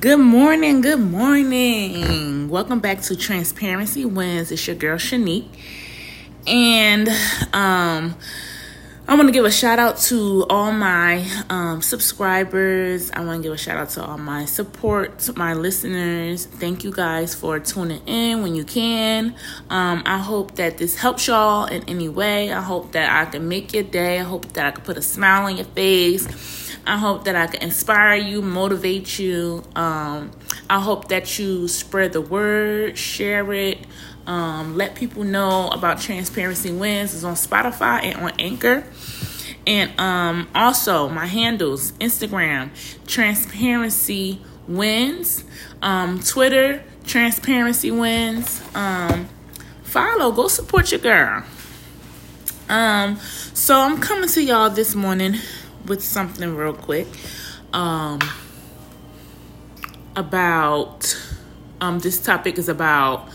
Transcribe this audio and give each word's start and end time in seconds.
Good 0.00 0.20
morning, 0.20 0.80
good 0.80 1.00
morning. 1.00 2.48
Welcome 2.48 2.80
back 2.80 3.02
to 3.02 3.14
Transparency 3.14 4.06
Wins. 4.06 4.50
It's 4.50 4.66
your 4.66 4.74
girl 4.74 4.96
Shanique. 4.96 5.48
And 6.46 7.10
um 7.52 8.16
I 9.06 9.16
want 9.16 9.28
to 9.28 9.32
give 9.32 9.44
a 9.44 9.50
shout 9.50 9.80
out 9.80 9.98
to 9.98 10.46
all 10.48 10.70
my 10.72 11.28
um, 11.50 11.82
subscribers. 11.82 13.10
I 13.10 13.24
want 13.24 13.42
to 13.42 13.48
give 13.48 13.52
a 13.52 13.58
shout 13.58 13.76
out 13.76 13.90
to 13.90 14.04
all 14.04 14.16
my 14.16 14.44
support, 14.44 15.36
my 15.36 15.54
listeners. 15.54 16.46
Thank 16.46 16.84
you 16.84 16.92
guys 16.92 17.34
for 17.34 17.58
tuning 17.58 18.00
in 18.06 18.42
when 18.42 18.54
you 18.54 18.62
can. 18.64 19.34
Um, 19.68 20.04
I 20.06 20.18
hope 20.18 20.54
that 20.54 20.78
this 20.78 20.96
helps 20.96 21.26
y'all 21.26 21.66
in 21.66 21.82
any 21.88 22.08
way. 22.08 22.52
I 22.52 22.62
hope 22.62 22.92
that 22.92 23.10
I 23.10 23.28
can 23.28 23.48
make 23.48 23.74
your 23.74 23.82
day. 23.82 24.20
I 24.20 24.22
hope 24.22 24.50
that 24.52 24.66
I 24.66 24.70
can 24.70 24.84
put 24.84 24.96
a 24.96 25.02
smile 25.02 25.46
on 25.46 25.56
your 25.56 25.66
face. 25.66 26.61
I 26.86 26.96
hope 26.98 27.24
that 27.24 27.36
I 27.36 27.46
can 27.46 27.62
inspire 27.62 28.16
you, 28.16 28.42
motivate 28.42 29.18
you. 29.18 29.62
Um, 29.76 30.32
I 30.68 30.80
hope 30.80 31.08
that 31.08 31.38
you 31.38 31.68
spread 31.68 32.12
the 32.12 32.20
word, 32.20 32.98
share 32.98 33.52
it, 33.52 33.78
um, 34.26 34.76
let 34.76 34.94
people 34.94 35.24
know 35.24 35.68
about 35.68 36.00
Transparency 36.00 36.72
Wins. 36.72 37.14
It's 37.14 37.24
on 37.24 37.34
Spotify 37.34 38.04
and 38.04 38.16
on 38.16 38.32
Anchor. 38.38 38.84
And 39.66 39.98
um, 40.00 40.48
also 40.54 41.08
my 41.08 41.26
handles 41.26 41.92
Instagram, 41.92 42.70
Transparency 43.06 44.40
Wins, 44.66 45.44
um, 45.82 46.20
Twitter, 46.20 46.82
Transparency 47.04 47.90
Wins. 47.90 48.60
Um, 48.74 49.28
follow, 49.84 50.32
go 50.32 50.48
support 50.48 50.90
your 50.90 51.00
girl. 51.00 51.44
Um, 52.68 53.16
so 53.54 53.78
I'm 53.78 53.98
coming 53.98 54.28
to 54.30 54.42
y'all 54.42 54.70
this 54.70 54.94
morning 54.94 55.36
with 55.86 56.02
something 56.02 56.54
real 56.54 56.74
quick 56.74 57.06
um, 57.72 58.20
about 60.16 61.16
um, 61.80 61.98
this 62.00 62.20
topic 62.20 62.58
is 62.58 62.68
about 62.68 63.28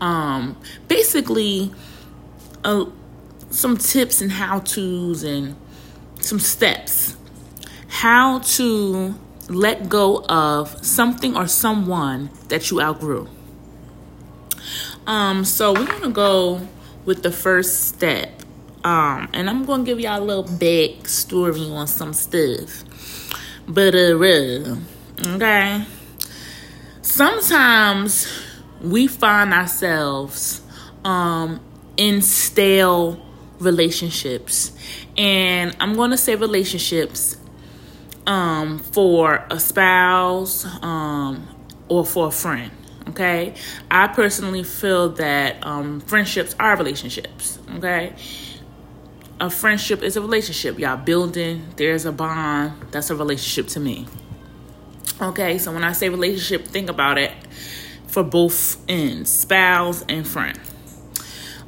um, 0.00 0.56
basically 0.88 1.72
uh, 2.64 2.86
some 3.50 3.76
tips 3.76 4.20
and 4.20 4.32
how 4.32 4.58
to's 4.60 5.22
and 5.22 5.56
some 6.20 6.38
steps 6.38 7.16
how 7.92 8.38
to 8.40 9.14
let 9.48 9.88
go 9.88 10.24
of 10.24 10.84
something 10.84 11.36
or 11.36 11.46
someone 11.46 12.30
that 12.48 12.70
you 12.70 12.80
outgrew. 12.80 13.28
Um, 15.06 15.44
so 15.44 15.72
we're 15.72 15.86
gonna 15.86 16.10
go 16.10 16.66
with 17.04 17.22
the 17.22 17.30
first 17.30 17.88
step 17.88 18.42
um, 18.84 19.28
and 19.32 19.48
I'm 19.48 19.64
gonna 19.64 19.84
give 19.84 20.00
y'all 20.00 20.22
a 20.22 20.24
little 20.24 20.42
back 20.58 21.08
story 21.08 21.60
on 21.70 21.86
some 21.86 22.12
stuff. 22.12 22.84
But 23.68 23.94
uh, 23.94 24.76
okay. 25.34 25.84
Sometimes 27.02 28.26
we 28.80 29.06
find 29.06 29.52
ourselves 29.52 30.60
um 31.04 31.60
in 31.96 32.22
stale 32.22 33.20
relationships, 33.60 34.72
and 35.16 35.76
I'm 35.78 35.94
gonna 35.94 36.18
say 36.18 36.34
relationships 36.34 37.36
um 38.26 38.78
for 38.78 39.44
a 39.50 39.58
spouse 39.58 40.64
um 40.82 41.48
or 41.88 42.06
for 42.06 42.28
a 42.28 42.30
friend 42.30 42.70
okay 43.08 43.52
i 43.90 44.06
personally 44.06 44.62
feel 44.62 45.08
that 45.08 45.64
um 45.66 46.00
friendships 46.02 46.54
are 46.60 46.76
relationships 46.76 47.58
okay 47.74 48.14
a 49.42 49.50
friendship 49.50 50.04
is 50.04 50.16
a 50.16 50.20
relationship. 50.20 50.78
Y'all 50.78 50.96
building, 50.96 51.66
there's 51.74 52.04
a 52.04 52.12
bond. 52.12 52.74
That's 52.92 53.10
a 53.10 53.16
relationship 53.16 53.66
to 53.72 53.80
me. 53.80 54.06
Okay, 55.20 55.58
so 55.58 55.72
when 55.72 55.82
I 55.82 55.90
say 55.92 56.08
relationship, 56.08 56.68
think 56.68 56.88
about 56.88 57.18
it 57.18 57.32
for 58.06 58.22
both 58.22 58.80
ends, 58.88 59.30
spouse 59.30 60.04
and 60.08 60.26
friend. 60.26 60.58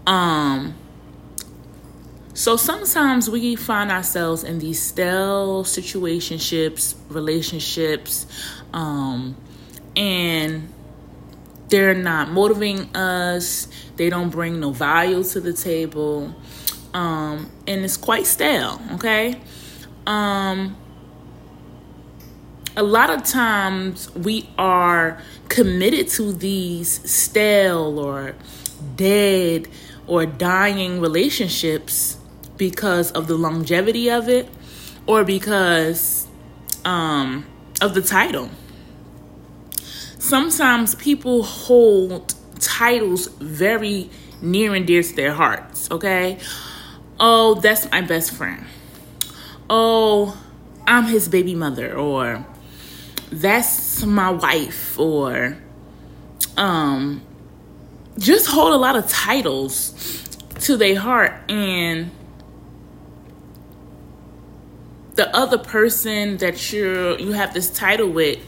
Um 0.06 0.75
so 2.32 2.56
sometimes 2.56 3.28
we 3.28 3.56
find 3.56 3.91
ourselves 3.91 4.44
in 4.44 4.60
these 4.60 4.81
stale 4.81 5.65
situationships, 5.65 6.94
relationships, 7.09 8.27
um, 8.72 9.37
and 9.94 10.69
they're 11.69 11.94
not 11.94 12.31
motivating 12.31 12.94
us. 12.94 13.69
They 13.94 14.10
don't 14.10 14.31
bring 14.31 14.59
no 14.59 14.72
value 14.72 15.22
to 15.22 15.41
the 15.41 15.53
table 15.53 16.34
um, 16.94 17.50
and 17.66 17.84
it's 17.84 17.97
quite 17.97 18.27
stale. 18.27 18.81
Okay, 18.94 19.41
um, 20.06 20.77
a 22.77 22.82
lot 22.82 23.10
of 23.10 23.25
times 23.25 24.12
we 24.15 24.49
are 24.56 25.21
committed 25.49 26.09
to 26.09 26.33
these 26.33 27.09
stale 27.10 27.99
or 27.99 28.34
dead 28.97 29.69
or 30.06 30.27
dying 30.27 31.00
relationships 31.00 32.16
because 32.56 33.10
of 33.12 33.27
the 33.27 33.34
longevity 33.34 34.10
of 34.10 34.28
it 34.28 34.49
or 35.06 35.25
because 35.25 36.27
um, 36.84 37.47
of 37.81 37.94
the 37.94 38.03
title. 38.03 38.50
Sometimes 40.19 40.94
people 40.94 41.43
hold 41.43 42.34
titles 42.59 43.28
very 43.41 44.10
near 44.41 44.75
and 44.75 44.87
dear 44.87 45.03
to 45.03 45.15
their 45.15 45.33
hearts, 45.33 45.91
okay? 45.91 46.38
Oh, 47.20 47.54
that's 47.54 47.91
my 47.91 48.00
best 48.00 48.32
friend. 48.32 48.64
Oh, 49.69 50.41
I'm 50.86 51.04
his 51.04 51.28
baby 51.28 51.54
mother, 51.54 51.97
or 51.97 52.44
that's 53.30 54.04
my 54.04 54.30
wife, 54.30 54.98
or 54.98 55.56
um, 56.56 57.22
just 58.19 58.47
hold 58.47 58.72
a 58.72 58.76
lot 58.76 58.97
of 58.97 59.08
titles 59.08 60.22
to 60.60 60.76
their 60.76 60.98
heart 60.98 61.32
and 61.50 62.10
the 65.14 65.34
other 65.36 65.58
person 65.58 66.36
that 66.38 66.72
you're 66.72 67.19
you 67.19 67.32
have 67.32 67.54
this 67.54 67.70
title 67.70 68.08
with 68.08 68.38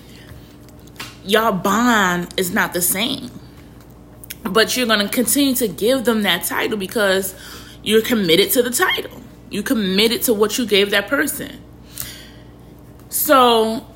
y'all 1.25 1.53
bond 1.53 2.33
is 2.37 2.53
not 2.53 2.73
the 2.73 2.81
same 2.81 3.31
but 4.45 4.77
you're 4.77 4.87
going 4.87 5.01
to 5.01 5.09
continue 5.09 5.55
to 5.55 5.69
give 5.69 6.05
them 6.05 6.23
that 6.23 6.45
title 6.45 6.79
because 6.79 7.35
you're 7.87 8.03
committed 8.03 8.51
to 8.51 8.63
the 8.63 8.71
title. 8.71 9.23
You 9.49 9.63
committed 9.63 10.23
to 10.23 10.35
what 10.35 10.59
you 10.59 10.67
gave 10.67 10.91
that 10.91 11.07
person. 11.07 11.63
So 13.09 13.87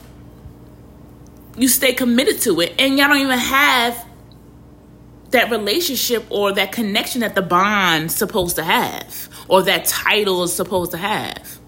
you 1.57 1.67
stay 1.67 1.93
committed 1.93 2.41
to 2.43 2.61
it 2.61 2.73
and 2.79 2.97
y'all 2.97 3.09
don't 3.09 3.19
even 3.19 3.39
have 3.39 4.07
that 5.33 5.51
relationship 5.51 6.25
or 6.31 6.53
that 6.53 6.71
connection 6.71 7.21
that 7.23 7.35
the 7.35 7.43
bond's 7.43 8.15
supposed 8.15 8.57
to 8.57 8.63
have 8.63 9.29
or 9.49 9.63
that 9.63 9.85
title 9.87 10.45
is 10.45 10.53
supposed 10.53 10.93
to 10.93 10.97
have. 10.97 11.59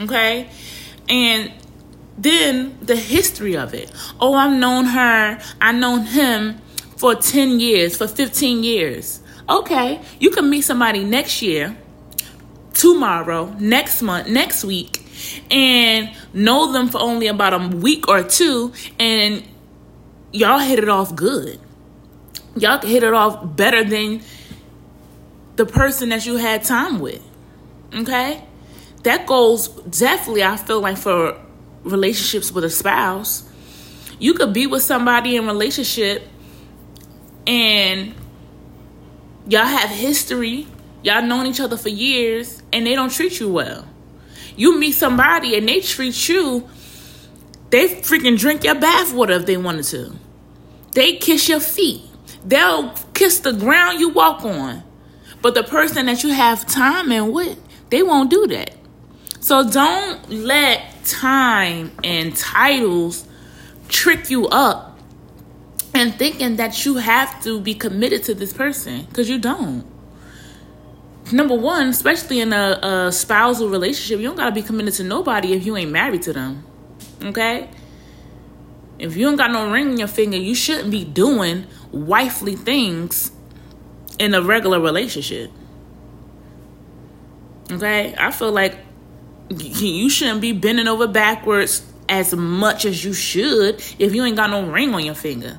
Okay? 0.00 0.50
And 1.08 1.52
then 2.18 2.76
the 2.82 2.96
history 2.96 3.56
of 3.56 3.74
it. 3.74 3.92
Oh, 4.18 4.34
I've 4.34 4.58
known 4.58 4.86
her, 4.86 5.40
I've 5.60 5.76
known 5.76 6.02
him 6.02 6.60
for 6.96 7.14
10 7.14 7.60
years, 7.60 7.96
for 7.96 8.08
15 8.08 8.64
years. 8.64 9.20
Okay, 9.50 10.00
you 10.20 10.30
can 10.30 10.48
meet 10.48 10.60
somebody 10.60 11.02
next 11.02 11.42
year, 11.42 11.76
tomorrow, 12.72 13.52
next 13.58 14.00
month, 14.00 14.28
next 14.28 14.64
week, 14.64 15.04
and 15.50 16.14
know 16.32 16.70
them 16.70 16.88
for 16.88 17.00
only 17.00 17.26
about 17.26 17.54
a 17.54 17.76
week 17.76 18.06
or 18.06 18.22
two, 18.22 18.72
and 19.00 19.42
y'all 20.32 20.60
hit 20.60 20.78
it 20.78 20.88
off 20.88 21.16
good. 21.16 21.58
Y'all 22.56 22.78
can 22.78 22.90
hit 22.90 23.02
it 23.02 23.12
off 23.12 23.56
better 23.56 23.82
than 23.82 24.22
the 25.56 25.66
person 25.66 26.10
that 26.10 26.24
you 26.26 26.36
had 26.36 26.62
time 26.62 27.00
with. 27.00 27.22
Okay? 27.92 28.44
That 29.02 29.26
goes 29.26 29.66
definitely, 29.68 30.44
I 30.44 30.56
feel 30.58 30.80
like, 30.80 30.96
for 30.96 31.40
relationships 31.82 32.52
with 32.52 32.62
a 32.62 32.70
spouse. 32.70 33.48
You 34.20 34.34
could 34.34 34.52
be 34.52 34.66
with 34.66 34.82
somebody 34.82 35.34
in 35.34 35.46
relationship 35.46 36.22
and 37.46 38.14
y'all 39.48 39.64
have 39.64 39.90
history, 39.90 40.66
y'all 41.02 41.22
known 41.22 41.46
each 41.46 41.60
other 41.60 41.76
for 41.76 41.88
years, 41.88 42.62
and 42.72 42.86
they 42.86 42.94
don't 42.94 43.10
treat 43.10 43.40
you 43.40 43.50
well. 43.50 43.86
You 44.56 44.78
meet 44.78 44.92
somebody 44.92 45.56
and 45.56 45.68
they 45.68 45.80
treat 45.80 46.28
you, 46.28 46.68
they 47.70 47.88
freaking 47.88 48.38
drink 48.38 48.64
your 48.64 48.74
bathwater 48.74 49.38
if 49.38 49.46
they 49.46 49.56
wanted 49.56 49.84
to. 49.86 50.16
They 50.92 51.16
kiss 51.16 51.48
your 51.48 51.60
feet. 51.60 52.02
They'll 52.44 52.90
kiss 53.14 53.40
the 53.40 53.52
ground 53.52 54.00
you 54.00 54.08
walk 54.10 54.44
on. 54.44 54.82
But 55.40 55.54
the 55.54 55.62
person 55.62 56.06
that 56.06 56.22
you 56.22 56.32
have 56.32 56.66
time 56.66 57.12
and 57.12 57.32
with, 57.32 57.58
they 57.90 58.02
won't 58.02 58.30
do 58.30 58.46
that. 58.48 58.74
So 59.40 59.68
don't 59.68 60.28
let 60.30 61.04
time 61.04 61.92
and 62.04 62.36
titles 62.36 63.26
trick 63.88 64.30
you 64.30 64.48
up 64.48 64.89
and 66.00 66.14
thinking 66.14 66.56
that 66.56 66.86
you 66.86 66.96
have 66.96 67.42
to 67.42 67.60
be 67.60 67.74
committed 67.74 68.24
to 68.24 68.34
this 68.34 68.54
person 68.54 69.04
because 69.04 69.28
you 69.28 69.38
don't. 69.38 69.84
Number 71.30 71.54
one, 71.54 71.88
especially 71.88 72.40
in 72.40 72.54
a, 72.54 72.78
a 72.82 73.12
spousal 73.12 73.68
relationship, 73.68 74.18
you 74.18 74.26
don't 74.26 74.36
gotta 74.36 74.50
be 74.50 74.62
committed 74.62 74.94
to 74.94 75.04
nobody 75.04 75.52
if 75.52 75.66
you 75.66 75.76
ain't 75.76 75.90
married 75.90 76.22
to 76.22 76.32
them. 76.32 76.64
Okay? 77.22 77.68
If 78.98 79.14
you 79.14 79.26
don't 79.26 79.36
got 79.36 79.50
no 79.50 79.70
ring 79.70 79.90
on 79.90 79.98
your 79.98 80.08
finger, 80.08 80.38
you 80.38 80.54
shouldn't 80.54 80.90
be 80.90 81.04
doing 81.04 81.66
wifely 81.92 82.56
things 82.56 83.30
in 84.18 84.32
a 84.32 84.40
regular 84.40 84.80
relationship. 84.80 85.50
Okay? 87.70 88.14
I 88.16 88.30
feel 88.30 88.52
like 88.52 88.78
you 89.50 90.08
shouldn't 90.08 90.40
be 90.40 90.52
bending 90.52 90.88
over 90.88 91.06
backwards 91.06 91.84
as 92.08 92.34
much 92.34 92.86
as 92.86 93.04
you 93.04 93.12
should 93.12 93.82
if 93.98 94.14
you 94.14 94.24
ain't 94.24 94.36
got 94.36 94.48
no 94.48 94.66
ring 94.66 94.94
on 94.94 95.04
your 95.04 95.14
finger. 95.14 95.58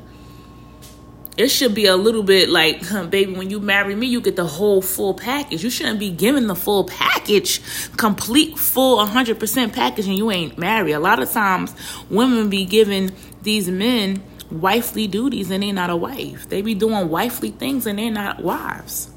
It 1.41 1.49
should 1.49 1.73
be 1.73 1.87
a 1.87 1.95
little 1.95 2.21
bit 2.21 2.49
like, 2.49 2.85
huh, 2.85 3.05
baby, 3.07 3.33
when 3.33 3.49
you 3.49 3.59
marry 3.59 3.95
me, 3.95 4.05
you 4.05 4.21
get 4.21 4.35
the 4.35 4.45
whole 4.45 4.81
full 4.81 5.15
package. 5.15 5.63
You 5.63 5.71
shouldn't 5.71 5.97
be 5.97 6.11
given 6.11 6.45
the 6.45 6.55
full 6.55 6.83
package, 6.83 7.61
complete, 7.97 8.59
full, 8.59 9.03
100% 9.03 9.73
package, 9.73 10.07
and 10.07 10.15
you 10.15 10.29
ain't 10.29 10.59
married. 10.59 10.93
A 10.93 10.99
lot 10.99 11.19
of 11.19 11.31
times, 11.31 11.73
women 12.11 12.51
be 12.51 12.65
giving 12.65 13.11
these 13.41 13.67
men 13.69 14.21
wifely 14.51 15.07
duties 15.07 15.49
and 15.49 15.63
they're 15.63 15.73
not 15.73 15.89
a 15.89 15.95
wife. 15.95 16.47
They 16.47 16.61
be 16.61 16.75
doing 16.75 17.09
wifely 17.09 17.49
things 17.49 17.87
and 17.87 17.97
they're 17.97 18.11
not 18.11 18.43
wives. 18.43 19.09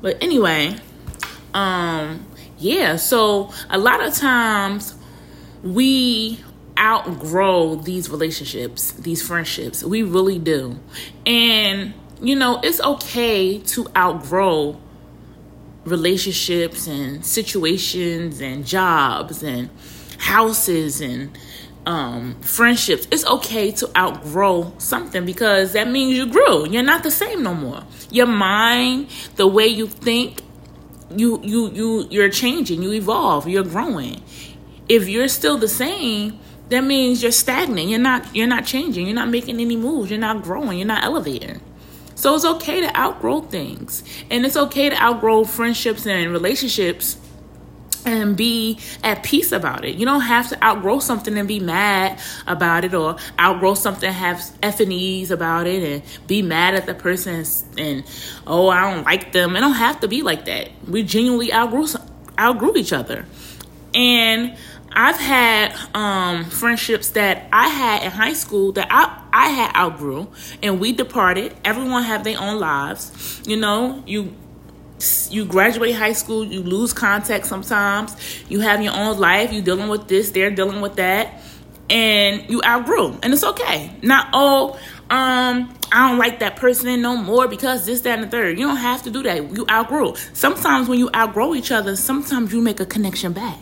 But 0.00 0.16
anyway, 0.22 0.76
um, 1.52 2.26
yeah, 2.58 2.96
so 2.96 3.52
a 3.68 3.76
lot 3.76 4.02
of 4.02 4.14
times 4.14 4.94
we 5.62 6.42
outgrow 6.78 7.76
these 7.76 8.08
relationships, 8.10 8.92
these 8.92 9.22
friendships. 9.26 9.84
We 9.84 10.02
really 10.02 10.38
do. 10.38 10.78
And, 11.26 11.94
you 12.20 12.36
know, 12.36 12.60
it's 12.62 12.80
okay 12.80 13.58
to 13.58 13.86
outgrow 13.96 14.80
relationships 15.84 16.86
and 16.86 17.24
situations 17.24 18.40
and 18.40 18.66
jobs 18.66 19.42
and 19.42 19.68
houses 20.18 21.00
and 21.00 21.36
um, 21.86 22.40
friendships. 22.40 23.08
It's 23.10 23.24
okay 23.26 23.72
to 23.72 23.90
outgrow 23.98 24.72
something 24.78 25.24
because 25.24 25.72
that 25.72 25.88
means 25.88 26.16
you 26.16 26.26
grew. 26.30 26.68
You're 26.68 26.82
not 26.82 27.02
the 27.02 27.10
same 27.10 27.42
no 27.42 27.54
more. 27.54 27.82
Your 28.10 28.26
mind, 28.26 29.08
the 29.36 29.46
way 29.46 29.66
you 29.66 29.86
think, 29.86 30.42
you 31.16 31.40
you 31.42 31.70
you 31.72 32.06
you're 32.10 32.30
changing. 32.30 32.82
You 32.82 32.92
evolve. 32.92 33.48
You're 33.48 33.64
growing. 33.64 34.22
If 34.88 35.08
you're 35.08 35.28
still 35.28 35.58
the 35.58 35.68
same, 35.68 36.38
that 36.72 36.84
means 36.84 37.22
you're 37.22 37.32
stagnant. 37.32 37.88
You're 37.88 37.98
not 37.98 38.34
you're 38.34 38.46
not 38.46 38.64
changing. 38.64 39.06
You're 39.06 39.14
not 39.14 39.28
making 39.28 39.60
any 39.60 39.76
moves. 39.76 40.10
You're 40.10 40.18
not 40.18 40.42
growing. 40.42 40.78
You're 40.78 40.88
not 40.88 41.04
elevating. 41.04 41.60
So 42.14 42.34
it's 42.34 42.44
okay 42.44 42.80
to 42.80 42.96
outgrow 42.96 43.42
things. 43.42 44.04
And 44.30 44.46
it's 44.46 44.56
okay 44.56 44.88
to 44.88 44.96
outgrow 45.02 45.44
friendships 45.44 46.06
and 46.06 46.32
relationships 46.32 47.18
and 48.04 48.36
be 48.36 48.78
at 49.04 49.22
peace 49.22 49.52
about 49.52 49.84
it. 49.84 49.96
You 49.96 50.06
don't 50.06 50.22
have 50.22 50.48
to 50.48 50.64
outgrow 50.64 50.98
something 50.98 51.36
and 51.36 51.46
be 51.46 51.60
mad 51.60 52.18
about 52.46 52.84
it 52.84 52.94
or 52.94 53.16
outgrow 53.38 53.74
something 53.74 54.10
have 54.10 54.42
F 54.62 54.80
and 54.80 54.92
E's 54.92 55.30
about 55.30 55.66
it 55.66 55.82
and 55.82 56.26
be 56.26 56.42
mad 56.42 56.74
at 56.74 56.86
the 56.86 56.94
person 56.94 57.44
and, 57.76 58.04
oh, 58.46 58.68
I 58.68 58.92
don't 58.92 59.04
like 59.04 59.32
them. 59.32 59.56
It 59.56 59.60
don't 59.60 59.74
have 59.74 60.00
to 60.00 60.08
be 60.08 60.22
like 60.22 60.46
that. 60.46 60.70
We 60.88 61.02
genuinely 61.02 61.52
outgrew, 61.52 61.86
outgrew 62.38 62.76
each 62.76 62.92
other. 62.92 63.26
And 63.94 64.56
I've 64.94 65.18
had 65.18 65.74
um, 65.94 66.44
friendships 66.46 67.10
that 67.10 67.48
I 67.52 67.68
had 67.68 68.02
in 68.04 68.10
high 68.10 68.32
school 68.34 68.72
that 68.72 68.88
I, 68.90 69.22
I 69.32 69.48
had 69.48 69.74
outgrew 69.76 70.28
and 70.62 70.80
we 70.80 70.92
departed. 70.92 71.54
Everyone 71.64 72.02
have 72.02 72.24
their 72.24 72.40
own 72.40 72.58
lives. 72.60 73.42
You 73.46 73.56
know, 73.56 74.02
you 74.06 74.34
you 75.30 75.44
graduate 75.44 75.96
high 75.96 76.12
school, 76.12 76.44
you 76.44 76.62
lose 76.62 76.92
contact 76.92 77.46
sometimes. 77.46 78.14
You 78.48 78.60
have 78.60 78.80
your 78.82 78.94
own 78.94 79.18
life. 79.18 79.52
You 79.52 79.60
dealing 79.60 79.88
with 79.88 80.06
this, 80.06 80.30
they're 80.30 80.50
dealing 80.50 80.80
with 80.80 80.94
that, 80.96 81.42
and 81.90 82.48
you 82.48 82.62
outgrew, 82.64 83.18
and 83.22 83.32
it's 83.32 83.42
okay. 83.42 83.96
Not 84.02 84.28
all. 84.32 84.78
um, 85.10 85.74
I 85.94 86.08
don't 86.08 86.18
like 86.18 86.38
that 86.38 86.56
person 86.56 87.02
no 87.02 87.16
more 87.16 87.46
because 87.48 87.84
this, 87.84 88.00
that, 88.02 88.18
and 88.18 88.22
the 88.22 88.30
third. 88.30 88.58
You 88.58 88.66
don't 88.66 88.76
have 88.76 89.02
to 89.02 89.10
do 89.10 89.22
that. 89.24 89.54
You 89.54 89.66
outgrow. 89.68 90.14
Sometimes 90.32 90.88
when 90.88 90.98
you 90.98 91.10
outgrow 91.14 91.54
each 91.54 91.70
other, 91.70 91.96
sometimes 91.96 92.52
you 92.54 92.62
make 92.62 92.80
a 92.80 92.86
connection 92.86 93.34
back. 93.34 93.58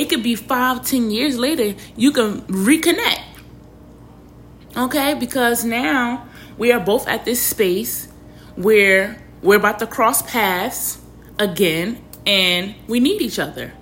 It 0.00 0.08
could 0.08 0.22
be 0.22 0.34
five, 0.34 0.82
ten 0.86 1.10
years 1.10 1.36
later, 1.36 1.78
you 1.94 2.10
can 2.10 2.40
reconnect. 2.46 3.20
Okay, 4.74 5.12
because 5.12 5.62
now 5.62 6.26
we 6.56 6.72
are 6.72 6.80
both 6.80 7.06
at 7.06 7.26
this 7.26 7.42
space 7.42 8.08
where 8.56 9.22
we're 9.42 9.58
about 9.58 9.78
to 9.80 9.86
cross 9.86 10.22
paths 10.22 11.02
again 11.38 12.02
and 12.24 12.76
we 12.88 12.98
need 12.98 13.20
each 13.20 13.38
other. 13.38 13.74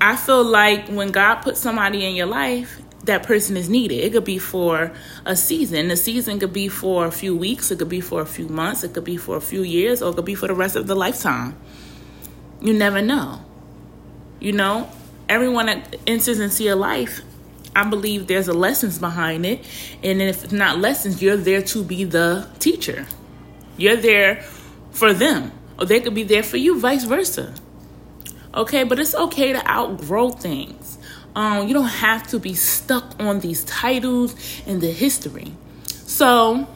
I 0.00 0.14
feel 0.14 0.44
like 0.44 0.86
when 0.86 1.10
God 1.10 1.42
puts 1.42 1.58
somebody 1.58 2.06
in 2.06 2.14
your 2.14 2.28
life, 2.28 2.80
that 3.06 3.24
person 3.24 3.56
is 3.56 3.68
needed. 3.68 3.96
It 3.96 4.12
could 4.12 4.24
be 4.24 4.38
for 4.38 4.92
a 5.24 5.34
season. 5.34 5.88
The 5.88 5.96
season 5.96 6.38
could 6.38 6.52
be 6.52 6.68
for 6.68 7.06
a 7.06 7.10
few 7.10 7.34
weeks, 7.34 7.72
it 7.72 7.80
could 7.80 7.88
be 7.88 8.00
for 8.00 8.20
a 8.20 8.26
few 8.26 8.48
months, 8.48 8.84
it 8.84 8.94
could 8.94 9.02
be 9.02 9.16
for 9.16 9.36
a 9.36 9.40
few 9.40 9.64
years, 9.64 10.00
or 10.00 10.12
it 10.12 10.14
could 10.14 10.26
be 10.26 10.36
for 10.36 10.46
the 10.46 10.54
rest 10.54 10.76
of 10.76 10.86
the 10.86 10.94
lifetime. 10.94 11.56
You 12.60 12.72
never 12.72 13.02
know. 13.02 13.44
You 14.40 14.52
know, 14.52 14.90
everyone 15.28 15.68
enters 16.06 16.40
into 16.40 16.64
your 16.64 16.76
life, 16.76 17.20
I 17.74 17.88
believe 17.88 18.26
there's 18.26 18.48
a 18.48 18.52
lessons 18.52 18.98
behind 18.98 19.46
it. 19.46 19.64
And 20.02 20.20
if 20.20 20.44
it's 20.44 20.52
not 20.52 20.78
lessons, 20.78 21.22
you're 21.22 21.36
there 21.36 21.62
to 21.62 21.84
be 21.84 22.04
the 22.04 22.48
teacher. 22.58 23.06
You're 23.76 23.96
there 23.96 24.42
for 24.90 25.12
them, 25.12 25.52
or 25.78 25.86
they 25.86 26.00
could 26.00 26.14
be 26.14 26.24
there 26.24 26.42
for 26.42 26.56
you, 26.56 26.80
vice 26.80 27.04
versa. 27.04 27.54
Okay, 28.54 28.82
but 28.82 28.98
it's 28.98 29.14
okay 29.14 29.52
to 29.52 29.70
outgrow 29.70 30.30
things. 30.30 30.98
Um, 31.36 31.68
you 31.68 31.74
don't 31.74 31.84
have 31.84 32.26
to 32.28 32.40
be 32.40 32.54
stuck 32.54 33.20
on 33.20 33.40
these 33.40 33.62
titles 33.64 34.34
and 34.66 34.80
the 34.80 34.90
history. 34.90 35.52
So, 35.86 36.66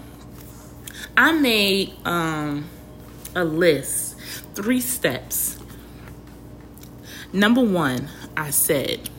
I 1.16 1.32
made 1.32 1.92
um, 2.04 2.68
a 3.34 3.44
list, 3.44 4.16
three 4.54 4.80
steps. 4.80 5.58
Number 7.34 7.60
one, 7.60 8.08
I 8.36 8.48
said, 8.50 9.10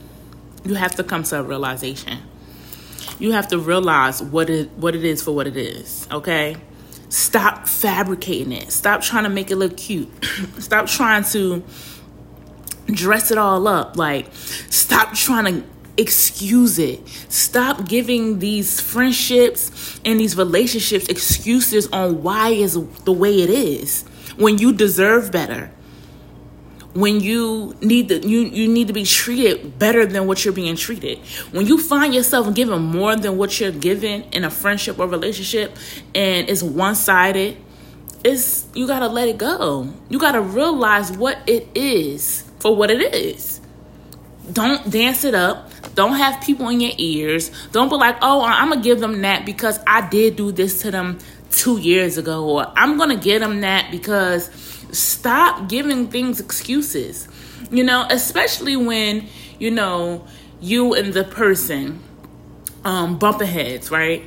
you 0.63 0.73
have 0.73 0.95
to 0.95 1.03
come 1.03 1.21
to 1.23 1.41
a 1.41 1.43
realization. 1.43 2.17
You 3.19 3.33
have 3.33 3.47
to 3.49 3.59
realize 3.59 4.23
what 4.23 4.49
it 4.49 4.71
what 4.71 4.95
it 4.95 5.05
is 5.05 5.21
for 5.21 5.31
what 5.31 5.45
it 5.45 5.55
is. 5.55 6.07
Okay 6.11 6.57
Stop 7.09 7.67
fabricating 7.67 8.51
it. 8.51 8.71
Stop 8.71 9.01
trying 9.01 9.23
to 9.23 9.29
make 9.29 9.51
it 9.51 9.55
look 9.55 9.77
cute. 9.77 10.09
stop 10.57 10.87
trying 10.87 11.23
to 11.23 11.63
dress 12.87 13.31
it 13.31 13.37
all 13.37 13.67
up. 13.67 13.95
Like, 13.95 14.27
stop 14.33 15.13
trying 15.13 15.45
to 15.45 15.67
excuse 15.97 16.79
it. 16.79 17.07
Stop 17.29 17.87
giving 17.87 18.39
these 18.39 18.81
friendships 18.81 19.99
and 20.03 20.19
these 20.19 20.35
relationships 20.35 21.07
excuses 21.07 21.87
on 21.87 22.21
why 22.23 22.49
is 22.49 22.73
the 23.05 23.13
way 23.13 23.41
it 23.41 23.49
is 23.49 24.03
when 24.35 24.57
you 24.57 24.73
deserve 24.73 25.31
better 25.31 25.71
when 26.95 27.19
you 27.19 27.75
need 27.81 28.07
to 28.07 28.25
you, 28.25 28.39
you 28.39 28.69
need 28.69 28.87
to 28.87 28.93
be 28.93 29.03
treated 29.03 29.77
better 29.77 30.05
than 30.05 30.27
what 30.27 30.45
you're 30.45 30.53
being 30.53 30.77
treated. 30.77 31.19
When 31.51 31.67
you 31.67 31.77
find 31.77 32.13
yourself 32.13 32.55
given 32.55 32.81
more 32.81 33.17
than 33.17 33.37
what 33.37 33.59
you're 33.59 33.71
given 33.71 34.23
in 34.31 34.45
a 34.45 34.49
friendship 34.49 34.97
or 34.97 35.05
relationship 35.07 35.75
and 36.15 36.49
it's 36.49 36.63
one-sided 36.63 37.57
it's 38.23 38.65
you 38.73 38.87
gotta 38.87 39.07
let 39.07 39.27
it 39.27 39.37
go. 39.37 39.93
You 40.09 40.17
gotta 40.17 40.41
realize 40.41 41.11
what 41.11 41.37
it 41.47 41.67
is 41.75 42.43
for 42.59 42.75
what 42.75 42.89
it 42.89 43.13
is. 43.13 43.61
Don't 44.51 44.89
dance 44.89 45.23
it 45.23 45.35
up. 45.35 45.69
Don't 45.93 46.15
have 46.15 46.41
people 46.41 46.69
in 46.69 46.79
your 46.79 46.93
ears. 46.97 47.51
Don't 47.71 47.89
be 47.89 47.97
like 47.97 48.15
oh 48.21 48.41
i'm 48.41 48.69
gonna 48.69 48.81
give 48.81 48.99
them 48.99 49.21
that 49.21 49.45
because 49.45 49.79
i 49.85 50.07
did 50.09 50.37
do 50.37 50.51
this 50.51 50.81
to 50.81 50.91
them 50.91 51.19
two 51.51 51.77
years 51.77 52.17
ago 52.17 52.49
or 52.49 52.73
i'm 52.75 52.97
gonna 52.97 53.15
give 53.15 53.41
them 53.41 53.61
that 53.61 53.91
because 53.91 54.49
stop 54.95 55.69
giving 55.69 56.07
things 56.07 56.39
excuses. 56.39 57.27
You 57.71 57.83
know, 57.83 58.05
especially 58.09 58.75
when, 58.75 59.27
you 59.59 59.71
know, 59.71 60.25
you 60.61 60.93
and 60.93 61.13
the 61.13 61.23
person 61.23 62.01
um 62.83 63.17
bumping 63.17 63.47
heads, 63.47 63.91
right? 63.91 64.23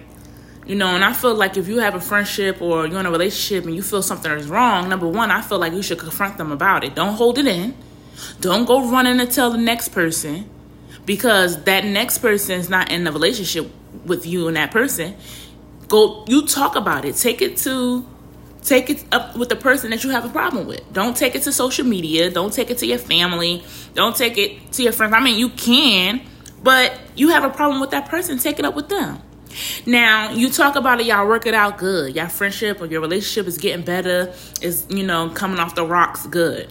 You 0.67 0.75
know, 0.75 0.89
and 0.89 1.03
I 1.03 1.15
feel 1.15 1.35
like 1.35 1.57
if 1.57 1.67
you 1.67 1.79
have 1.79 1.95
a 1.95 2.01
friendship 2.01 2.61
or 2.61 2.87
you're 2.87 3.01
in 3.01 3.07
a 3.07 3.11
relationship 3.11 3.65
and 3.65 3.75
you 3.75 3.83
feel 3.83 4.03
something 4.03 4.31
is 4.33 4.49
wrong, 4.49 4.91
number 4.91 5.09
one, 5.09 5.31
I 5.31 5.41
feel 5.41 5.59
like 5.59 5.73
you 5.73 5.81
should 5.81 5.99
confront 5.99 6.37
them 6.37 6.53
about 6.53 6.85
it. 6.85 6.95
Don't 6.95 7.15
hold 7.15 7.39
it 7.39 7.47
in. 7.47 7.75
Don't 8.41 8.67
go 8.67 8.91
running 8.91 9.17
to 9.17 9.27
tell 9.27 9.51
the 9.51 9.59
next 9.59 9.89
person 9.89 10.51
because 11.07 11.65
that 11.65 11.87
next 11.87 12.19
person 12.19 12.61
is 12.61 12.69
not 12.69 12.93
in 12.93 13.07
a 13.07 13.13
relationship 13.13 13.71
with 14.05 14.27
you 14.27 14.47
and 14.47 14.59
that 14.59 14.71
person. 14.71 15.17
Go, 15.89 16.27
you 16.29 16.47
talk 16.47 16.77
about 16.77 17.07
it. 17.07 17.17
Take 17.17 17.41
it 17.41 17.57
to 17.59 18.05
Take 18.69 18.91
it 18.91 19.05
up 19.13 19.35
with 19.35 19.49
the 19.49 19.57
person 19.57 19.89
that 19.93 20.05
you 20.05 20.11
have 20.11 20.27
a 20.27 20.29
problem 20.29 20.67
with. 20.67 20.93
Don't 20.93 21.17
take 21.17 21.35
it 21.35 21.41
to 21.45 21.53
social 21.53 21.87
media. 21.87 22.31
Don't 22.31 22.53
take 22.53 22.71
it 22.71 22.77
to 22.79 22.87
your 22.87 22.99
family. 22.99 23.65
Don't 23.95 24.15
take 24.15 24.37
it 24.37 24.73
to 24.73 24.83
your 24.83 24.93
friends. 24.93 25.15
I 25.15 25.21
mean, 25.21 25.39
you 25.39 25.49
can, 25.49 26.21
but 26.63 26.93
you 27.17 27.31
have 27.31 27.45
a 27.45 27.49
problem 27.49 27.81
with 27.81 27.93
that 27.93 28.11
person, 28.11 28.37
take 28.37 28.59
it 28.59 28.67
up 28.67 28.75
with 28.75 28.91
them. 28.91 29.23
Now, 29.87 30.33
you 30.33 30.51
talk 30.51 30.77
about 30.77 31.01
it, 31.01 31.07
y'all 31.07 31.27
work 31.27 31.47
it 31.47 31.55
out 31.55 31.79
good. 31.79 32.15
Y'all 32.15 32.29
friendship 32.29 32.83
or 32.83 32.87
your 32.87 33.01
relationship 33.01 33.47
is 33.47 33.57
getting 33.57 33.87
better, 33.87 34.35
is, 34.61 34.85
you 34.91 35.03
know, 35.03 35.31
coming 35.31 35.59
off 35.59 35.75
the 35.75 35.87
rocks 35.87 36.27
good. 36.27 36.71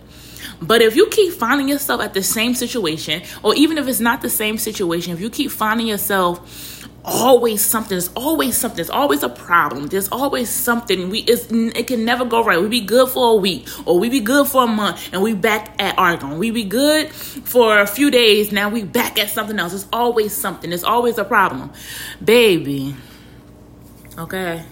But 0.62 0.84
if 0.84 0.96
you 0.96 1.08
keep 1.08 1.34
finding 1.34 1.68
yourself 1.68 2.00
at 2.02 2.14
the 2.14 2.22
same 2.22 2.54
situation, 2.54 3.24
or 3.42 3.56
even 3.56 3.80
if 3.80 3.88
it's 3.88 4.00
not 4.00 4.22
the 4.22 4.30
same 4.30 4.60
situation, 4.60 5.14
if 5.14 5.20
you 5.20 5.32
keep 5.32 5.50
finding 5.50 5.88
yourself 5.88 6.77
always 7.08 7.64
something. 7.66 7.90
There's 7.90 8.12
always 8.16 8.58
something. 8.58 8.76
There's 8.76 8.90
always 8.90 9.24
a 9.24 9.30
problem. 9.30 9.88
There's 9.88 10.10
always 10.10 10.50
something. 10.50 11.10
We 11.10 11.20
it's, 11.22 11.48
it 11.50 11.88
can 11.88 12.06
never 12.06 12.26
go 12.26 12.44
right. 12.44 12.62
We 12.62 12.68
be 12.68 12.82
good 12.82 13.10
for 13.10 13.32
a 13.32 13.36
week, 13.36 13.68
or 13.86 13.98
we 13.98 14.10
be 14.10 14.20
good 14.20 14.48
for 14.48 14.66
a 14.66 14.68
month, 14.68 15.10
and 15.14 15.24
we 15.24 15.34
back 15.34 15.82
at 15.82 15.98
arguing. 15.98 16.38
We 16.38 16.52
be 16.52 16.66
good 16.66 17.10
for 17.12 17.80
a 17.80 17.88
few 17.88 18.12
days. 18.12 18.52
Now 18.52 18.70
we 18.70 18.84
back 18.84 19.18
at 19.18 19.30
something 19.30 19.58
else. 19.58 19.72
There's 19.72 19.88
always 19.92 20.34
something. 20.36 20.70
There's 20.70 20.84
always 20.84 21.18
a 21.18 21.24
problem, 21.24 21.72
baby. 22.24 22.96
Okay, 24.18 24.64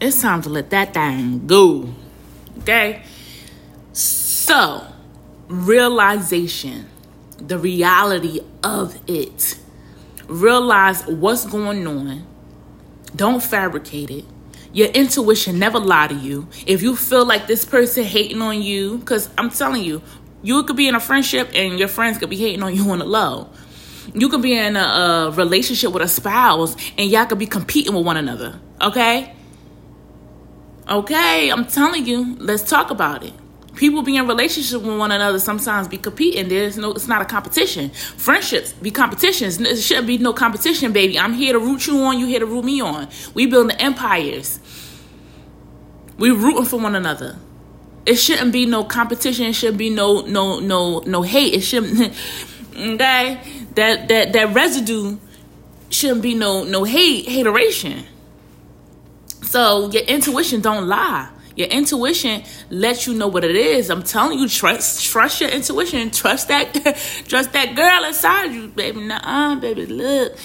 it's 0.00 0.20
time 0.20 0.42
to 0.42 0.50
let 0.50 0.70
that 0.70 0.94
thing 0.94 1.46
go. 1.46 1.88
Okay, 2.58 3.02
so 3.92 4.86
realization, 5.48 6.88
the 7.38 7.58
reality 7.58 8.40
of 8.62 8.98
it 9.08 9.58
realize 10.28 11.06
what's 11.06 11.46
going 11.46 11.86
on. 11.86 12.26
Don't 13.14 13.42
fabricate 13.42 14.10
it. 14.10 14.24
Your 14.72 14.88
intuition 14.88 15.58
never 15.58 15.78
lie 15.78 16.08
to 16.08 16.14
you. 16.14 16.48
If 16.66 16.82
you 16.82 16.96
feel 16.96 17.24
like 17.24 17.46
this 17.46 17.64
person 17.64 18.04
hating 18.04 18.42
on 18.42 18.60
you, 18.60 18.98
because 18.98 19.30
I'm 19.38 19.50
telling 19.50 19.84
you, 19.84 20.02
you 20.42 20.64
could 20.64 20.76
be 20.76 20.88
in 20.88 20.94
a 20.94 21.00
friendship 21.00 21.50
and 21.54 21.78
your 21.78 21.88
friends 21.88 22.18
could 22.18 22.30
be 22.30 22.36
hating 22.36 22.62
on 22.62 22.74
you 22.74 22.90
on 22.90 22.98
the 22.98 23.04
low. 23.04 23.50
You 24.12 24.28
could 24.28 24.42
be 24.42 24.56
in 24.56 24.76
a, 24.76 24.80
a 24.80 25.30
relationship 25.30 25.92
with 25.92 26.02
a 26.02 26.08
spouse 26.08 26.76
and 26.98 27.08
y'all 27.10 27.26
could 27.26 27.38
be 27.38 27.46
competing 27.46 27.94
with 27.94 28.04
one 28.04 28.16
another. 28.16 28.60
Okay? 28.80 29.32
Okay, 30.90 31.50
I'm 31.50 31.64
telling 31.64 32.04
you, 32.04 32.36
let's 32.40 32.62
talk 32.68 32.90
about 32.90 33.24
it 33.24 33.32
people 33.74 34.02
be 34.02 34.16
in 34.16 34.26
relationship 34.26 34.82
with 34.82 34.98
one 34.98 35.10
another 35.10 35.38
sometimes 35.38 35.88
be 35.88 35.98
competing. 35.98 36.48
There's 36.48 36.76
no 36.76 36.92
it's 36.92 37.08
not 37.08 37.22
a 37.22 37.24
competition. 37.24 37.90
Friendships 37.90 38.72
be 38.72 38.90
competitions. 38.90 39.60
It 39.60 39.76
shouldn't 39.80 40.06
be 40.06 40.18
no 40.18 40.32
competition 40.32 40.92
baby. 40.92 41.18
I'm 41.18 41.34
here 41.34 41.52
to 41.52 41.58
root 41.58 41.86
you 41.86 41.98
on 42.00 42.18
you 42.18 42.26
here 42.26 42.40
to 42.40 42.46
root 42.46 42.64
me 42.64 42.80
on. 42.80 43.08
We 43.34 43.46
building 43.46 43.76
empires. 43.78 44.60
We 46.18 46.30
rooting 46.30 46.64
for 46.64 46.78
one 46.78 46.94
another. 46.94 47.36
It 48.06 48.16
shouldn't 48.16 48.52
be 48.52 48.66
no 48.66 48.84
competition. 48.84 49.46
It 49.46 49.54
shouldn't 49.54 49.78
be 49.78 49.90
no 49.90 50.20
no 50.22 50.60
no 50.60 51.00
no 51.00 51.22
hate. 51.22 51.54
It 51.54 51.60
shouldn't 51.60 52.00
okay? 52.76 53.40
That 53.74 54.08
that 54.08 54.32
that 54.32 54.54
residue 54.54 55.18
shouldn't 55.90 56.22
be 56.22 56.34
no 56.34 56.64
no 56.64 56.84
hate 56.84 57.28
hateration. 57.28 58.04
So 59.42 59.90
your 59.90 60.02
intuition 60.04 60.60
don't 60.60 60.86
lie 60.86 61.28
your 61.56 61.68
intuition 61.68 62.42
lets 62.70 63.06
you 63.06 63.14
know 63.14 63.28
what 63.28 63.44
it 63.44 63.54
is. 63.54 63.90
I'm 63.90 64.02
telling 64.02 64.38
you, 64.38 64.48
trust 64.48 65.04
trust 65.06 65.40
your 65.40 65.50
intuition. 65.50 66.10
Trust 66.10 66.48
that 66.48 66.74
trust 67.28 67.52
that 67.52 67.74
girl 67.74 68.04
inside 68.04 68.52
you, 68.52 68.68
baby. 68.68 69.00
Nah, 69.00 69.54
baby, 69.56 69.86
look, 69.86 70.36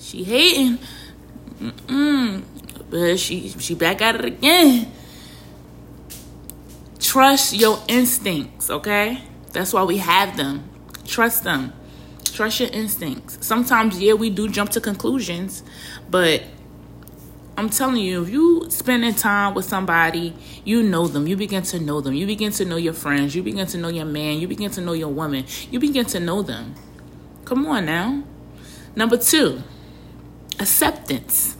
she 0.00 0.24
hating. 0.24 0.78
Mm-mm. 1.60 2.42
But 2.90 3.18
she 3.18 3.48
she 3.48 3.74
back 3.74 4.02
at 4.02 4.16
it 4.16 4.24
again. 4.24 4.92
Trust 7.00 7.52
your 7.54 7.82
instincts, 7.88 8.70
okay? 8.70 9.22
That's 9.52 9.72
why 9.72 9.82
we 9.82 9.98
have 9.98 10.36
them. 10.36 10.68
Trust 11.06 11.44
them. 11.44 11.72
Trust 12.24 12.60
your 12.60 12.70
instincts. 12.70 13.38
Sometimes, 13.46 14.00
yeah, 14.00 14.14
we 14.14 14.30
do 14.30 14.48
jump 14.48 14.70
to 14.70 14.80
conclusions, 14.80 15.62
but 16.08 16.42
I'm 17.56 17.68
telling 17.68 17.98
you, 17.98 18.22
if 18.22 18.30
you 18.30 18.66
spending 18.70 19.14
time 19.14 19.54
with 19.54 19.66
somebody, 19.66 20.34
you 20.64 20.82
know 20.82 21.06
them. 21.06 21.26
You 21.26 21.36
begin 21.36 21.62
to 21.64 21.78
know 21.78 22.00
them. 22.00 22.14
You 22.14 22.26
begin 22.26 22.50
to 22.52 22.64
know 22.64 22.76
your 22.76 22.94
friends. 22.94 23.36
You 23.36 23.42
begin 23.42 23.66
to 23.66 23.78
know 23.78 23.88
your 23.88 24.06
man. 24.06 24.38
You 24.38 24.48
begin 24.48 24.70
to 24.72 24.80
know 24.80 24.94
your 24.94 25.10
woman. 25.10 25.44
You 25.70 25.78
begin 25.78 26.06
to 26.06 26.20
know 26.20 26.42
them. 26.42 26.74
Come 27.44 27.66
on 27.66 27.86
now. 27.86 28.22
Number 28.96 29.16
two, 29.16 29.62
acceptance. 30.58 31.56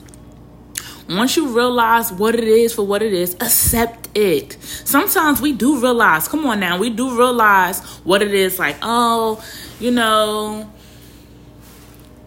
Once 1.09 1.37
you 1.37 1.49
realize 1.49 2.13
what 2.13 2.35
it 2.35 2.45
is 2.45 2.75
for 2.75 2.87
what 2.87 3.03
it 3.03 3.13
is, 3.13 3.35
accept 3.35 4.09
it. 4.17 4.57
Sometimes 4.63 5.41
we 5.41 5.53
do 5.53 5.81
realize, 5.81 6.29
come 6.29 6.47
on 6.47 6.61
now, 6.61 6.79
we 6.79 6.91
do 6.91 7.17
realize 7.17 7.81
what 8.05 8.23
it 8.23 8.33
is 8.33 8.59
like, 8.59 8.77
oh, 8.83 9.45
you 9.81 9.91
know, 9.91 10.71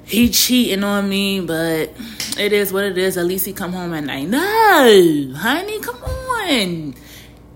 he 0.06 0.30
cheating 0.30 0.84
on 0.84 1.10
me, 1.10 1.42
but 1.42 1.92
it 2.38 2.54
is 2.54 2.72
what 2.72 2.84
it 2.84 2.98
is. 2.98 3.18
At 3.18 3.26
least 3.26 3.46
he 3.46 3.54
come 3.54 3.74
home 3.74 3.94
at 3.94 4.04
night. 4.04 4.28
No, 4.28 5.34
honey, 5.36 5.80
come 5.80 6.04
on. 6.04 6.96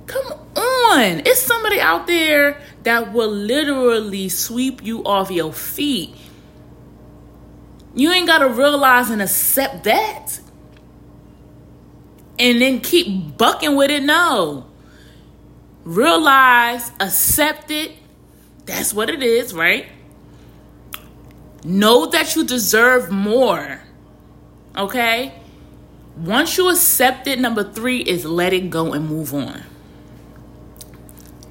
Come 0.08 0.34
on. 0.56 1.22
It's 1.26 1.42
somebody 1.42 1.80
out 1.80 2.08
there 2.08 2.60
that 2.84 3.14
will 3.14 3.30
literally 3.30 4.30
sweep 4.30 4.84
you 4.84 5.04
off 5.04 5.30
your 5.30 5.54
feet. 5.54 6.16
You 7.94 8.12
ain't 8.12 8.28
got 8.28 8.40
to 8.40 8.50
realize 8.50 9.10
and 9.12 9.22
accept 9.22 9.84
that. 9.84 10.40
And 12.40 12.62
then 12.62 12.80
keep 12.80 13.38
bucking 13.38 13.76
with 13.76 13.92
it. 13.92 14.04
No. 14.04 14.66
Realize, 15.84 16.92
accept 17.00 17.70
it. 17.70 17.92
That's 18.66 18.94
what 18.94 19.10
it 19.10 19.22
is, 19.22 19.54
right? 19.54 19.88
Know 21.64 22.06
that 22.08 22.36
you 22.36 22.44
deserve 22.44 23.12
more. 23.12 23.82
Okay? 24.78 25.34
Once 26.18 26.58
you 26.58 26.70
accept 26.70 27.28
it, 27.28 27.40
number 27.40 27.64
three 27.64 28.02
is 28.02 28.26
let 28.26 28.54
it 28.54 28.70
go 28.70 28.94
and 28.94 29.08
move 29.08 29.34
on. 29.34 29.64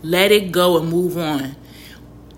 Let 0.02 0.30
it 0.30 0.52
go 0.52 0.78
and 0.78 0.90
move 0.90 1.16
on. 1.16 1.56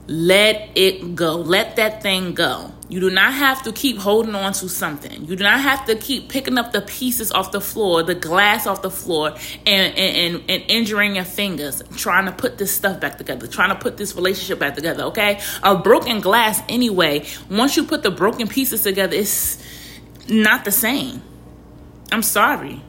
Let 0.07 0.71
it 0.75 1.15
go. 1.15 1.37
Let 1.37 1.77
that 1.77 2.03
thing 2.03 2.35
go. 2.35 2.73
You 2.91 2.99
do 2.99 3.09
not 3.09 3.33
have 3.35 3.63
to 3.63 3.73
keep 3.73 3.99
holding 3.99 4.35
on 4.35 4.53
to 4.55 4.69
something. 4.69 5.25
You 5.25 5.37
do 5.37 5.45
not 5.45 5.61
have 5.61 5.87
to 5.87 5.95
keep 5.95 6.29
picking 6.29 6.59
up 6.59 6.73
the 6.73 6.83
pieces 6.83 7.31
off 7.31 7.53
the 7.53 7.61
floor, 7.61 8.03
the 8.03 8.17
glass 8.17 8.67
off 8.67 8.83
the 8.83 8.91
floor, 8.91 9.31
and, 9.65 9.97
and, 9.97 9.97
and, 9.97 10.51
and 10.51 10.65
injuring 10.67 11.15
your 11.15 11.25
fingers, 11.25 11.85
trying 11.97 12.27
to 12.27 12.33
put 12.33 12.59
this 12.59 12.75
stuff 12.75 12.99
back 12.99 13.17
together, 13.17 13.47
trying 13.47 13.69
to 13.69 13.77
put 13.77 13.97
this 13.97 14.17
relationship 14.17 14.59
back 14.59 14.75
together, 14.75 15.05
okay? 15.05 15.41
A 15.63 15.77
broken 15.77 16.21
glass, 16.21 16.63
anyway, 16.69 17.25
once 17.49 17.77
you 17.77 17.85
put 17.85 18.03
the 18.03 18.11
broken 18.11 18.49
pieces 18.49 18.83
together, 18.83 19.15
it's 19.15 19.63
not 20.29 20.65
the 20.65 20.73
same. 20.73 21.23
I'm 22.11 22.25
sorry. 22.25 22.83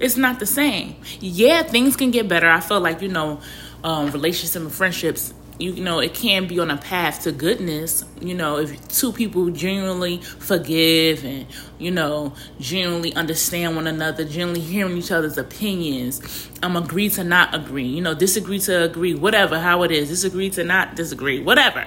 It's 0.00 0.16
not 0.16 0.40
the 0.40 0.46
same. 0.46 0.96
Yeah, 1.20 1.62
things 1.62 1.94
can 1.94 2.10
get 2.10 2.26
better. 2.26 2.48
I 2.48 2.58
feel 2.58 2.80
like, 2.80 3.00
you 3.00 3.08
know, 3.08 3.40
um, 3.84 4.10
relationships 4.10 4.56
and 4.56 4.72
friendships 4.72 5.32
you 5.58 5.72
know 5.82 6.00
it 6.00 6.12
can 6.12 6.46
be 6.46 6.58
on 6.58 6.70
a 6.70 6.76
path 6.76 7.22
to 7.22 7.32
goodness 7.32 8.04
you 8.20 8.34
know 8.34 8.58
if 8.58 8.88
two 8.88 9.12
people 9.12 9.48
genuinely 9.50 10.18
forgive 10.18 11.24
and 11.24 11.46
you 11.78 11.90
know 11.90 12.32
genuinely 12.60 13.14
understand 13.14 13.74
one 13.74 13.86
another 13.86 14.24
genuinely 14.24 14.60
hearing 14.60 14.96
each 14.98 15.10
other's 15.10 15.38
opinions 15.38 16.50
um 16.62 16.76
agree 16.76 17.08
to 17.08 17.24
not 17.24 17.54
agree 17.54 17.86
you 17.86 18.02
know 18.02 18.14
disagree 18.14 18.58
to 18.58 18.84
agree 18.84 19.14
whatever 19.14 19.58
how 19.58 19.82
it 19.82 19.90
is 19.90 20.08
disagree 20.08 20.50
to 20.50 20.64
not 20.64 20.94
disagree 20.94 21.40
whatever. 21.42 21.86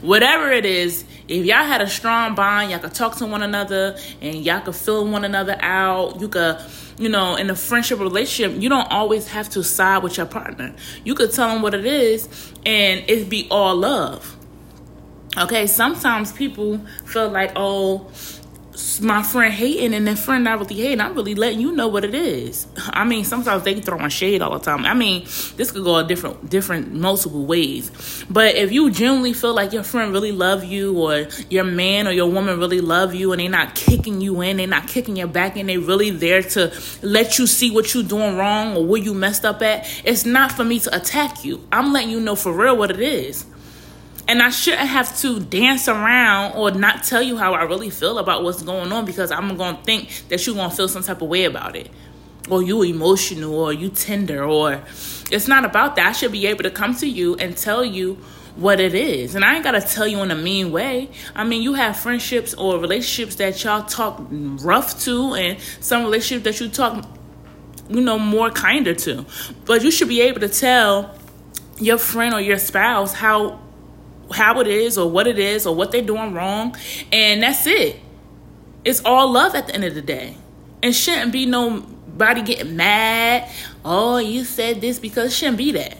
Whatever 0.00 0.50
it 0.50 0.66
is 0.66 1.04
if 1.28 1.46
y'all 1.46 1.64
had 1.64 1.80
a 1.80 1.86
strong 1.86 2.34
bond 2.34 2.70
y'all 2.70 2.80
could 2.80 2.94
talk 2.94 3.16
to 3.16 3.26
one 3.26 3.42
another 3.42 3.96
and 4.20 4.44
y'all 4.44 4.60
could 4.60 4.74
fill 4.74 5.06
one 5.06 5.24
another 5.24 5.56
out 5.60 6.20
you 6.20 6.28
could 6.28 6.58
you 6.98 7.08
know, 7.08 7.36
in 7.36 7.50
a 7.50 7.56
friendship 7.56 7.98
relationship, 7.98 8.60
you 8.60 8.68
don't 8.68 8.90
always 8.90 9.28
have 9.28 9.48
to 9.50 9.62
side 9.64 10.02
with 10.02 10.16
your 10.16 10.26
partner. 10.26 10.74
You 11.04 11.14
could 11.14 11.32
tell 11.32 11.48
them 11.48 11.62
what 11.62 11.74
it 11.74 11.86
is 11.86 12.28
and 12.64 13.04
it 13.08 13.28
be 13.28 13.48
all 13.50 13.76
love. 13.76 14.36
Okay, 15.36 15.66
sometimes 15.66 16.32
people 16.32 16.78
feel 17.06 17.28
like, 17.28 17.52
oh, 17.56 18.08
my 19.00 19.22
friend 19.22 19.54
hating 19.54 19.94
and 19.94 20.06
that 20.08 20.18
friend 20.18 20.44
not 20.44 20.58
really 20.58 20.74
hating. 20.74 21.00
I'm 21.00 21.14
really 21.14 21.34
letting 21.34 21.60
you 21.60 21.72
know 21.72 21.88
what 21.88 22.04
it 22.04 22.14
is. 22.14 22.66
I 22.76 23.04
mean, 23.04 23.24
sometimes 23.24 23.62
they 23.62 23.80
throwing 23.80 24.08
shade 24.08 24.42
all 24.42 24.58
the 24.58 24.64
time. 24.64 24.84
I 24.84 24.94
mean, 24.94 25.24
this 25.56 25.70
could 25.70 25.84
go 25.84 25.96
a 25.98 26.04
different, 26.04 26.50
different, 26.50 26.92
multiple 26.92 27.46
ways. 27.46 28.24
But 28.28 28.56
if 28.56 28.72
you 28.72 28.90
genuinely 28.90 29.32
feel 29.32 29.54
like 29.54 29.72
your 29.72 29.84
friend 29.84 30.12
really 30.12 30.32
love 30.32 30.64
you, 30.64 30.98
or 30.98 31.28
your 31.50 31.64
man 31.64 32.08
or 32.08 32.12
your 32.12 32.30
woman 32.30 32.58
really 32.58 32.80
love 32.80 33.14
you, 33.14 33.32
and 33.32 33.40
they're 33.40 33.48
not 33.48 33.74
kicking 33.74 34.20
you 34.20 34.40
in, 34.40 34.56
they're 34.56 34.66
not 34.66 34.88
kicking 34.88 35.16
your 35.16 35.28
back, 35.28 35.56
and 35.56 35.68
they 35.68 35.78
really 35.78 36.10
there 36.10 36.42
to 36.42 36.72
let 37.02 37.38
you 37.38 37.46
see 37.46 37.70
what 37.70 37.94
you're 37.94 38.02
doing 38.02 38.36
wrong 38.36 38.76
or 38.76 38.84
where 38.84 39.00
you 39.00 39.14
messed 39.14 39.44
up 39.44 39.62
at, 39.62 39.88
it's 40.04 40.24
not 40.24 40.52
for 40.52 40.64
me 40.64 40.80
to 40.80 40.96
attack 40.96 41.44
you. 41.44 41.66
I'm 41.70 41.92
letting 41.92 42.10
you 42.10 42.20
know 42.20 42.34
for 42.34 42.52
real 42.52 42.76
what 42.76 42.90
it 42.90 43.00
is. 43.00 43.46
And 44.26 44.42
I 44.42 44.50
shouldn't 44.50 44.88
have 44.88 45.18
to 45.20 45.38
dance 45.40 45.86
around 45.86 46.56
or 46.56 46.70
not 46.70 47.04
tell 47.04 47.22
you 47.22 47.36
how 47.36 47.52
I 47.52 47.64
really 47.64 47.90
feel 47.90 48.18
about 48.18 48.42
what's 48.42 48.62
going 48.62 48.90
on 48.90 49.04
because 49.04 49.30
I'm 49.30 49.56
going 49.56 49.76
to 49.76 49.82
think 49.82 50.28
that 50.28 50.46
you're 50.46 50.54
going 50.54 50.70
to 50.70 50.76
feel 50.76 50.88
some 50.88 51.02
type 51.02 51.20
of 51.20 51.28
way 51.28 51.44
about 51.44 51.76
it. 51.76 51.90
Or 52.48 52.62
you 52.62 52.82
emotional 52.82 53.54
or 53.54 53.72
you 53.72 53.90
tender 53.90 54.44
or 54.44 54.82
it's 55.30 55.48
not 55.48 55.64
about 55.64 55.96
that. 55.96 56.08
I 56.08 56.12
should 56.12 56.32
be 56.32 56.46
able 56.46 56.62
to 56.62 56.70
come 56.70 56.94
to 56.96 57.06
you 57.06 57.36
and 57.36 57.56
tell 57.56 57.84
you 57.84 58.18
what 58.56 58.80
it 58.80 58.94
is. 58.94 59.34
And 59.34 59.44
I 59.44 59.56
ain't 59.56 59.64
got 59.64 59.72
to 59.72 59.80
tell 59.80 60.06
you 60.06 60.22
in 60.22 60.30
a 60.30 60.36
mean 60.36 60.70
way. 60.70 61.10
I 61.34 61.44
mean, 61.44 61.62
you 61.62 61.74
have 61.74 61.96
friendships 61.96 62.54
or 62.54 62.78
relationships 62.78 63.36
that 63.36 63.62
y'all 63.64 63.84
talk 63.84 64.22
rough 64.30 65.00
to 65.00 65.34
and 65.34 65.58
some 65.80 66.02
relationships 66.04 66.44
that 66.44 66.64
you 66.64 66.70
talk 66.70 67.04
you 67.88 68.00
know 68.00 68.18
more 68.18 68.50
kinder 68.50 68.94
to. 68.94 69.26
But 69.64 69.82
you 69.82 69.90
should 69.90 70.08
be 70.08 70.22
able 70.22 70.40
to 70.40 70.48
tell 70.48 71.14
your 71.78 71.98
friend 71.98 72.34
or 72.34 72.40
your 72.40 72.58
spouse 72.58 73.12
how 73.14 73.60
how 74.32 74.60
it 74.60 74.66
is 74.66 74.96
or 74.98 75.10
what 75.10 75.26
it 75.26 75.38
is 75.38 75.66
or 75.66 75.74
what 75.74 75.92
they're 75.92 76.02
doing 76.02 76.32
wrong 76.32 76.76
and 77.12 77.42
that's 77.42 77.66
it. 77.66 78.00
It's 78.84 79.02
all 79.04 79.30
love 79.30 79.54
at 79.54 79.66
the 79.66 79.74
end 79.74 79.84
of 79.84 79.94
the 79.94 80.02
day. 80.02 80.36
And 80.82 80.94
shouldn't 80.94 81.32
be 81.32 81.46
nobody 81.46 82.42
getting 82.42 82.76
mad 82.76 83.50
oh 83.84 84.18
you 84.18 84.44
said 84.44 84.80
this 84.80 84.98
because 84.98 85.32
it 85.32 85.34
shouldn't 85.34 85.58
be 85.58 85.72
that. 85.72 85.96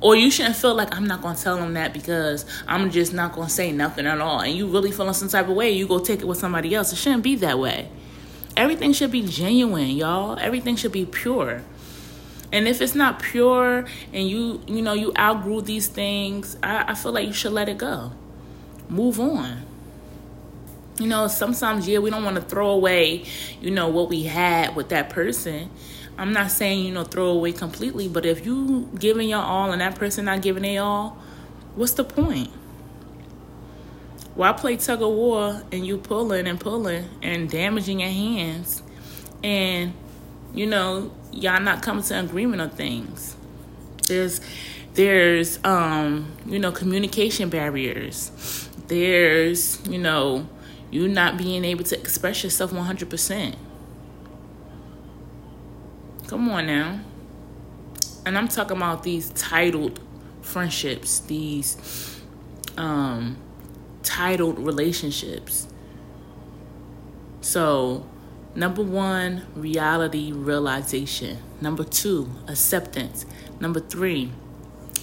Or 0.00 0.16
you 0.16 0.30
shouldn't 0.30 0.56
feel 0.56 0.74
like 0.74 0.96
i'm 0.96 1.06
not 1.06 1.22
gonna 1.22 1.38
tell 1.38 1.56
them 1.56 1.74
that 1.74 1.92
because 1.92 2.44
i'm 2.66 2.90
just 2.90 3.12
not 3.12 3.32
gonna 3.32 3.48
say 3.48 3.72
nothing 3.72 4.06
at 4.06 4.20
all. 4.20 4.40
And 4.40 4.54
you 4.54 4.66
really 4.66 4.92
feeling 4.92 5.14
some 5.14 5.28
type 5.28 5.48
of 5.48 5.56
way 5.56 5.70
you 5.70 5.86
go 5.86 5.98
take 5.98 6.20
it 6.20 6.26
with 6.26 6.38
somebody 6.38 6.74
else. 6.74 6.92
It 6.92 6.96
shouldn't 6.96 7.22
be 7.22 7.36
that 7.36 7.58
way. 7.58 7.88
Everything 8.56 8.92
should 8.92 9.10
be 9.10 9.22
genuine 9.22 9.90
y'all. 9.90 10.38
Everything 10.38 10.76
should 10.76 10.92
be 10.92 11.06
pure 11.06 11.62
and 12.52 12.68
if 12.68 12.82
it's 12.82 12.94
not 12.94 13.20
pure 13.20 13.86
and 14.12 14.28
you 14.28 14.60
you 14.66 14.82
know 14.82 14.92
you 14.92 15.12
outgrew 15.18 15.62
these 15.62 15.88
things, 15.88 16.56
I, 16.62 16.84
I 16.88 16.94
feel 16.94 17.12
like 17.12 17.26
you 17.26 17.32
should 17.32 17.52
let 17.52 17.68
it 17.68 17.78
go. 17.78 18.12
Move 18.88 19.18
on. 19.18 19.62
You 20.98 21.08
know, 21.08 21.26
sometimes 21.26 21.88
yeah, 21.88 21.98
we 21.98 22.10
don't 22.10 22.22
want 22.22 22.36
to 22.36 22.42
throw 22.42 22.70
away, 22.70 23.24
you 23.60 23.70
know, 23.70 23.88
what 23.88 24.10
we 24.10 24.24
had 24.24 24.76
with 24.76 24.90
that 24.90 25.08
person. 25.08 25.70
I'm 26.18 26.34
not 26.34 26.50
saying, 26.50 26.84
you 26.84 26.92
know, 26.92 27.04
throw 27.04 27.28
away 27.28 27.52
completely, 27.52 28.06
but 28.06 28.26
if 28.26 28.44
you 28.44 28.90
giving 28.98 29.30
your 29.30 29.40
all 29.40 29.72
and 29.72 29.80
that 29.80 29.94
person 29.94 30.26
not 30.26 30.42
giving 30.42 30.62
their 30.62 30.82
all, 30.82 31.16
what's 31.74 31.94
the 31.94 32.04
point? 32.04 32.50
Why 34.34 34.52
play 34.52 34.76
tug 34.76 35.02
of 35.02 35.10
war 35.10 35.62
and 35.72 35.86
you 35.86 35.96
pulling 35.96 36.46
and 36.46 36.60
pulling 36.60 37.08
and 37.22 37.50
damaging 37.50 38.00
your 38.00 38.10
hands 38.10 38.82
and 39.42 39.94
you 40.54 40.66
know 40.66 41.10
y'all 41.32 41.60
not 41.60 41.82
coming 41.82 42.04
to 42.04 42.18
agreement 42.18 42.60
on 42.60 42.70
things. 42.70 43.36
There's 44.08 44.40
there's 44.94 45.58
um, 45.64 46.32
you 46.46 46.58
know, 46.58 46.70
communication 46.70 47.48
barriers. 47.48 48.68
There's, 48.88 49.80
you 49.88 49.98
know, 49.98 50.48
you 50.90 51.08
not 51.08 51.38
being 51.38 51.64
able 51.64 51.84
to 51.84 51.98
express 51.98 52.44
yourself 52.44 52.72
100%. 52.72 53.54
Come 56.26 56.50
on 56.50 56.66
now. 56.66 57.00
And 58.26 58.36
I'm 58.36 58.48
talking 58.48 58.76
about 58.76 59.02
these 59.02 59.30
titled 59.30 60.00
friendships, 60.42 61.20
these 61.20 62.20
um 62.76 63.36
titled 64.02 64.58
relationships. 64.58 65.68
So, 67.40 68.06
Number 68.54 68.82
one, 68.82 69.46
reality 69.54 70.30
realization. 70.32 71.38
Number 71.60 71.84
two, 71.84 72.30
acceptance. 72.48 73.24
Number 73.60 73.80
three, 73.80 74.30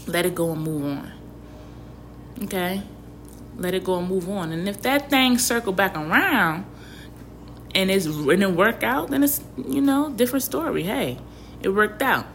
let 0.06 0.26
it 0.26 0.36
go 0.36 0.52
and 0.52 0.62
move 0.62 0.86
on. 0.86 1.12
Okay? 2.44 2.84
Let 3.58 3.74
it 3.74 3.84
go 3.84 3.98
and 3.98 4.08
move 4.08 4.30
on. 4.30 4.52
And 4.52 4.70
if 4.70 4.82
that 4.84 5.10
thing 5.10 5.38
circle 5.38 5.74
back 5.74 5.98
around 5.98 6.66
and 7.74 7.90
it's 7.90 8.06
and 8.06 8.44
it 8.44 8.52
work 8.52 8.84
out, 8.84 9.10
then 9.10 9.24
it's 9.24 9.44
you 9.58 9.82
know, 9.82 10.12
different 10.12 10.44
story. 10.44 10.84
Hey, 10.84 11.18
it 11.62 11.70
worked 11.70 12.02
out. 12.02 12.28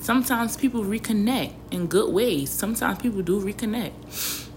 Sometimes 0.00 0.56
people 0.58 0.84
reconnect 0.84 1.54
in 1.70 1.86
good 1.86 2.12
ways. 2.12 2.50
Sometimes 2.50 2.98
people 2.98 3.22
do 3.22 3.40
reconnect. 3.40 4.48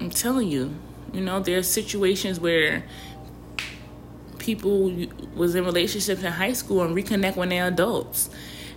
I'm 0.00 0.08
telling 0.08 0.48
you, 0.48 0.74
you 1.12 1.20
know, 1.20 1.40
there 1.40 1.58
are 1.58 1.62
situations 1.62 2.40
where 2.40 2.84
people 4.40 4.92
was 5.36 5.54
in 5.54 5.64
relationships 5.64 6.22
in 6.22 6.32
high 6.32 6.52
school 6.52 6.82
and 6.82 6.96
reconnect 6.96 7.36
when 7.36 7.50
they're 7.50 7.68
adults 7.68 8.30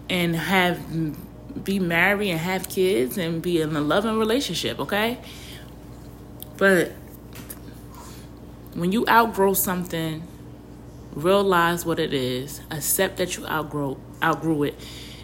and 0.09 0.35
have 0.35 0.79
be 1.63 1.79
married 1.79 2.29
and 2.31 2.39
have 2.39 2.69
kids 2.69 3.17
and 3.17 3.41
be 3.41 3.61
in 3.61 3.75
a 3.75 3.81
loving 3.81 4.17
relationship, 4.17 4.79
okay? 4.79 5.17
But 6.57 6.91
when 8.73 8.91
you 8.91 9.05
outgrow 9.07 9.53
something, 9.53 10.23
realize 11.13 11.85
what 11.85 11.99
it 11.99 12.13
is, 12.13 12.61
accept 12.71 13.17
that 13.17 13.37
you 13.37 13.45
outgrow 13.47 13.97
outgrew 14.21 14.63
it 14.63 14.75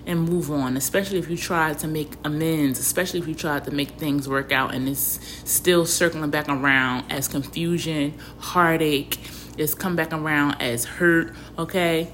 and 0.06 0.28
move 0.28 0.50
on, 0.50 0.76
especially 0.78 1.20
if 1.20 1.30
you 1.30 1.38
try 1.38 1.74
to 1.74 1.88
make 1.88 2.12
amends, 2.24 2.80
especially 2.80 3.20
if 3.20 3.28
you 3.28 3.36
try 3.36 3.60
to 3.60 3.72
make 3.72 3.92
things 3.92 4.28
work 4.28 4.52
out 4.52 4.74
and 4.74 4.90
it's 4.90 5.20
still 5.46 5.86
circling 5.86 6.30
back 6.32 6.50
around 6.50 7.12
as 7.12 7.28
confusion, 7.28 8.18
heartache, 8.40 9.20
is 9.60 9.76
come 9.76 9.96
back 9.96 10.14
around 10.14 10.62
as 10.62 10.86
hurt, 10.86 11.34
okay? 11.58 12.10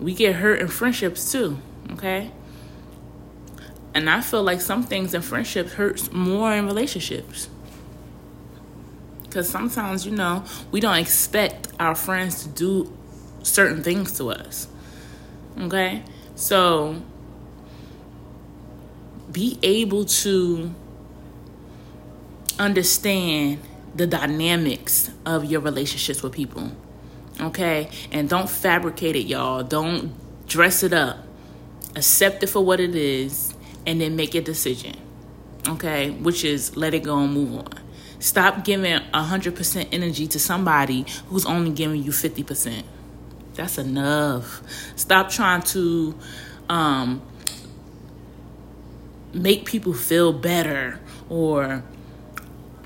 We 0.00 0.14
get 0.14 0.36
hurt 0.36 0.60
in 0.60 0.68
friendships 0.68 1.30
too, 1.30 1.58
okay? 1.92 2.30
And 3.94 4.08
I 4.08 4.20
feel 4.20 4.42
like 4.42 4.60
some 4.60 4.82
things 4.82 5.14
in 5.14 5.22
friendships 5.22 5.74
hurts 5.74 6.10
more 6.12 6.52
in 6.54 6.66
relationships. 6.66 7.48
Cuz 9.30 9.48
sometimes, 9.48 10.06
you 10.06 10.12
know, 10.12 10.44
we 10.70 10.80
don't 10.80 10.96
expect 10.96 11.68
our 11.78 11.94
friends 11.94 12.42
to 12.42 12.48
do 12.48 12.92
certain 13.42 13.82
things 13.82 14.16
to 14.18 14.30
us. 14.30 14.68
Okay? 15.58 16.02
So 16.34 17.02
be 19.30 19.58
able 19.62 20.04
to 20.04 20.74
understand 22.58 23.58
the 23.94 24.06
dynamics 24.06 25.10
of 25.26 25.44
your 25.44 25.60
relationships 25.60 26.22
with 26.22 26.32
people. 26.32 26.72
Okay? 27.42 27.88
And 28.10 28.28
don't 28.28 28.48
fabricate 28.48 29.16
it, 29.16 29.26
y'all. 29.26 29.62
Don't 29.62 30.12
dress 30.46 30.82
it 30.82 30.92
up. 30.92 31.18
Accept 31.96 32.42
it 32.42 32.48
for 32.48 32.64
what 32.64 32.80
it 32.80 32.94
is 32.94 33.54
and 33.86 34.00
then 34.00 34.16
make 34.16 34.34
a 34.34 34.40
decision. 34.40 34.96
Okay? 35.68 36.10
Which 36.10 36.44
is 36.44 36.76
let 36.76 36.94
it 36.94 37.02
go 37.02 37.18
and 37.18 37.32
move 37.32 37.58
on. 37.58 37.82
Stop 38.18 38.64
giving 38.64 39.00
100% 39.00 39.88
energy 39.90 40.28
to 40.28 40.38
somebody 40.38 41.04
who's 41.26 41.44
only 41.44 41.72
giving 41.72 42.02
you 42.02 42.12
50%. 42.12 42.84
That's 43.54 43.78
enough. 43.78 44.62
Stop 44.96 45.28
trying 45.28 45.62
to 45.62 46.14
um, 46.68 47.20
make 49.34 49.64
people 49.64 49.92
feel 49.92 50.32
better 50.32 51.00
or 51.28 51.82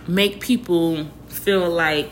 make 0.09 0.41
people 0.41 1.07
feel 1.29 1.69
like 1.69 2.11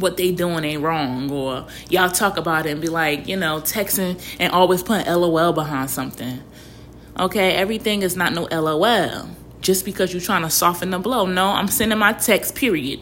what 0.00 0.16
they 0.16 0.32
doing 0.32 0.64
ain't 0.64 0.82
wrong 0.82 1.30
or 1.30 1.66
y'all 1.88 2.10
talk 2.10 2.36
about 2.36 2.66
it 2.66 2.70
and 2.70 2.80
be 2.80 2.88
like 2.88 3.28
you 3.28 3.36
know 3.36 3.60
texting 3.60 4.20
and 4.38 4.52
always 4.52 4.82
putting 4.82 5.12
lol 5.12 5.52
behind 5.52 5.90
something. 5.90 6.42
Okay 7.18 7.52
everything 7.52 8.02
is 8.02 8.16
not 8.16 8.32
no 8.32 8.48
lol 8.50 9.28
just 9.60 9.84
because 9.84 10.12
you're 10.12 10.22
trying 10.22 10.42
to 10.42 10.50
soften 10.50 10.90
the 10.90 10.98
blow. 10.98 11.26
No 11.26 11.48
i'm 11.48 11.68
sending 11.68 11.98
my 11.98 12.12
text 12.12 12.54
period. 12.54 13.00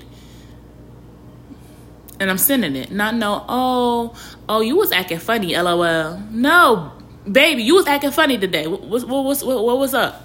And 2.21 2.31
i'm 2.31 2.39
sending 2.39 2.77
it. 2.77 2.91
Not 2.91 3.15
no 3.15 3.45
oh 3.49 4.15
oh 4.49 4.61
you 4.61 4.77
was 4.77 4.93
acting 4.93 5.19
funny 5.19 5.57
lol 5.57 6.19
no 6.31 6.93
baby 7.31 7.63
you 7.63 7.75
was 7.75 7.87
acting 7.87 8.11
funny 8.11 8.39
today. 8.39 8.67
What, 8.67 8.83
what, 8.83 9.09
what, 9.09 9.43
what, 9.43 9.65
what 9.65 9.79
was 9.79 9.95
up? 9.95 10.25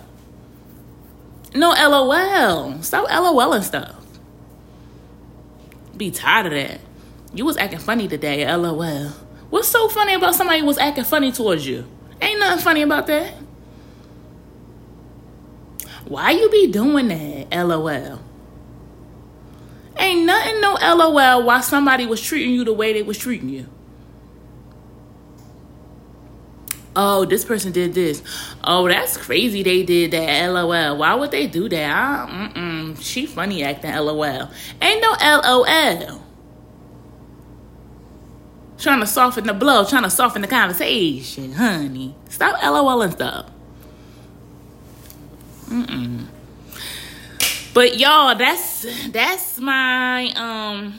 No 1.56 1.70
LOL. 1.70 2.82
Stop 2.82 3.10
LOL 3.10 3.54
and 3.54 3.64
stuff. 3.64 4.03
Be 5.96 6.12
tired 6.12 6.48
of 6.48 6.54
that. 6.54 6.82
You 7.34 7.46
was 7.46 7.58
acting 7.58 7.80
funny 7.80 8.08
today, 8.08 8.46
LOL. 8.56 9.10
What's 9.50 9.68
so 9.68 9.88
funny 9.88 10.16
about 10.16 10.36
somebody 10.36 10.62
was 10.62 10.78
acting 10.78 11.04
funny 11.04 11.32
towards 11.32 11.66
you? 11.66 11.86
Ain't 12.22 12.40
nothing 12.40 12.64
funny 12.64 12.82
about 12.82 13.08
that. 13.08 13.34
Why 16.06 16.32
you 16.32 16.50
be 16.50 16.68
doing 16.68 17.08
that, 17.08 17.66
LOL? 17.66 18.20
Ain't 19.98 20.26
nothing 20.26 20.62
no 20.62 20.74
LOL 20.74 21.44
why 21.44 21.62
somebody 21.62 22.06
was 22.06 22.22
treating 22.22 22.52
you 22.54 22.64
the 22.64 22.74
way 22.74 22.94
they 22.94 23.04
was 23.04 23.18
treating 23.18 23.50
you. 23.50 23.68
Oh, 26.96 27.26
this 27.26 27.46
person 27.46 27.72
did 27.72 27.94
this. 27.94 28.22
Oh, 28.64 28.88
that's 28.88 29.18
crazy. 29.18 29.64
They 29.64 29.84
did 29.84 30.12
that. 30.12 30.48
LOL. 30.48 30.98
Why 30.98 31.16
would 31.16 31.32
they 31.32 31.48
do 31.48 31.70
that? 31.70 31.90
I, 31.90 32.32
mm-mm. 32.32 33.02
She 33.02 33.26
funny 33.26 33.64
acting. 33.64 33.94
LOL. 33.94 34.50
Ain't 34.82 35.02
no 35.02 35.16
LOL. 35.22 36.22
Trying 38.78 39.00
to 39.00 39.08
soften 39.08 39.48
the 39.48 39.54
blow. 39.54 39.86
Trying 39.86 40.04
to 40.04 40.10
soften 40.10 40.42
the 40.42 40.48
conversation, 40.48 41.54
honey. 41.54 42.16
Stop 42.30 42.62
LOL 42.62 43.02
and 43.02 43.14
stuff. 43.14 43.50
Mm-mm. 45.68 46.28
But 47.74 47.98
y'all, 47.98 48.36
that's 48.36 48.86
that's 49.12 49.60
my 49.60 50.30
um 50.36 50.94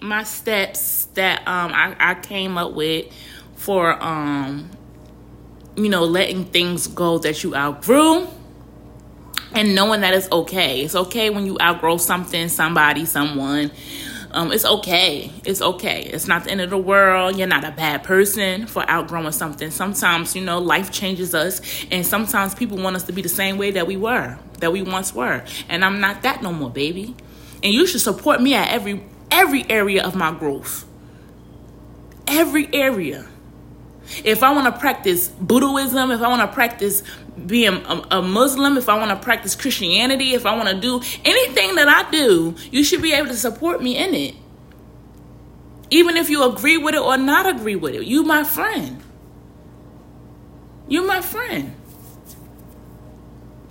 my 0.00 0.22
steps 0.24 1.06
that 1.14 1.40
um 1.48 1.72
I, 1.72 1.96
I 1.98 2.14
came 2.16 2.58
up 2.58 2.72
with 2.72 3.06
for 3.56 4.02
um 4.02 4.70
you 5.76 5.88
know, 5.88 6.04
letting 6.04 6.44
things 6.44 6.86
go 6.86 7.18
that 7.18 7.42
you 7.42 7.54
outgrew 7.54 8.26
and 9.52 9.74
knowing 9.74 10.00
that 10.02 10.14
it's 10.14 10.30
okay. 10.30 10.82
It's 10.82 10.94
okay 10.94 11.30
when 11.30 11.46
you 11.46 11.56
outgrow 11.60 11.96
something, 11.96 12.48
somebody, 12.48 13.04
someone, 13.04 13.70
Um, 14.34 14.50
it's 14.50 14.64
okay. 14.64 15.30
It's 15.44 15.62
okay. 15.62 16.02
It's 16.12 16.26
not 16.26 16.42
the 16.42 16.50
end 16.50 16.60
of 16.60 16.70
the 16.70 16.76
world. 16.76 17.38
You're 17.38 17.46
not 17.46 17.62
a 17.62 17.70
bad 17.70 18.02
person 18.02 18.66
for 18.66 18.84
outgrowing 18.90 19.30
something. 19.30 19.70
Sometimes, 19.70 20.34
you 20.34 20.42
know, 20.42 20.58
life 20.58 20.90
changes 20.90 21.36
us, 21.36 21.60
and 21.92 22.04
sometimes 22.04 22.52
people 22.52 22.76
want 22.76 22.96
us 22.96 23.04
to 23.04 23.12
be 23.12 23.22
the 23.22 23.28
same 23.28 23.58
way 23.58 23.70
that 23.70 23.86
we 23.86 23.96
were, 23.96 24.36
that 24.58 24.72
we 24.72 24.82
once 24.82 25.14
were. 25.14 25.44
And 25.68 25.84
I'm 25.84 26.00
not 26.00 26.22
that 26.22 26.42
no 26.42 26.52
more, 26.52 26.68
baby. 26.68 27.14
And 27.62 27.72
you 27.72 27.86
should 27.86 28.00
support 28.00 28.42
me 28.42 28.54
at 28.54 28.72
every 28.72 29.04
every 29.30 29.64
area 29.70 30.04
of 30.04 30.16
my 30.16 30.32
growth. 30.32 30.84
Every 32.26 32.68
area. 32.74 33.26
If 34.24 34.42
I 34.42 34.52
want 34.52 34.72
to 34.72 34.80
practice 34.80 35.28
Buddhism, 35.28 36.10
if 36.10 36.20
I 36.20 36.28
want 36.28 36.42
to 36.42 36.54
practice 36.54 37.02
being 37.46 37.74
a, 37.74 38.06
a, 38.10 38.22
Muslim, 38.22 38.76
if 38.76 38.88
I 38.88 38.96
want 38.98 39.10
to 39.10 39.16
practice 39.16 39.54
Christianity, 39.54 40.34
if 40.34 40.46
I 40.46 40.56
want 40.56 40.68
to 40.68 40.80
do 40.80 41.00
anything 41.24 41.74
that 41.76 41.88
I 41.88 42.10
do, 42.10 42.54
you 42.70 42.84
should 42.84 43.02
be 43.02 43.12
able 43.12 43.28
to 43.28 43.36
support 43.36 43.82
me 43.82 43.96
in 43.96 44.14
it. 44.14 44.34
Even 45.90 46.16
if 46.16 46.30
you 46.30 46.44
agree 46.44 46.78
with 46.78 46.94
it 46.94 47.00
or 47.00 47.16
not 47.16 47.48
agree 47.48 47.76
with 47.76 47.94
it, 47.94 48.04
you 48.04 48.22
my 48.22 48.44
friend. 48.44 49.02
You're 50.88 51.06
my 51.06 51.20
friend. 51.20 51.74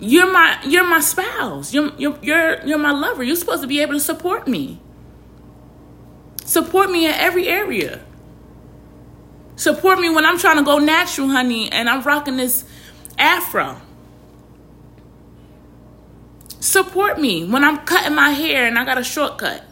You're 0.00 0.32
my 0.32 0.58
you're 0.64 0.84
my 0.86 1.00
spouse. 1.00 1.72
You're 1.72 1.92
you're 1.96 2.18
you're 2.20 2.66
you're 2.66 2.78
my 2.78 2.90
lover. 2.90 3.22
You're 3.22 3.36
supposed 3.36 3.62
to 3.62 3.68
be 3.68 3.80
able 3.80 3.94
to 3.94 4.00
support 4.00 4.48
me. 4.48 4.80
Support 6.44 6.90
me 6.90 7.06
in 7.06 7.14
every 7.14 7.48
area. 7.48 8.04
Support 9.56 10.00
me 10.00 10.10
when 10.10 10.26
I'm 10.26 10.38
trying 10.38 10.56
to 10.56 10.64
go 10.64 10.78
natural, 10.78 11.28
honey, 11.28 11.70
and 11.70 11.88
I'm 11.88 12.02
rocking 12.02 12.36
this 12.36 12.64
afro. 13.18 13.80
Support 16.60 17.20
me 17.20 17.44
when 17.44 17.62
I'm 17.62 17.78
cutting 17.84 18.14
my 18.14 18.30
hair 18.30 18.66
and 18.66 18.78
I 18.78 18.84
got 18.84 18.98
a 18.98 19.04
shortcut. 19.04 19.64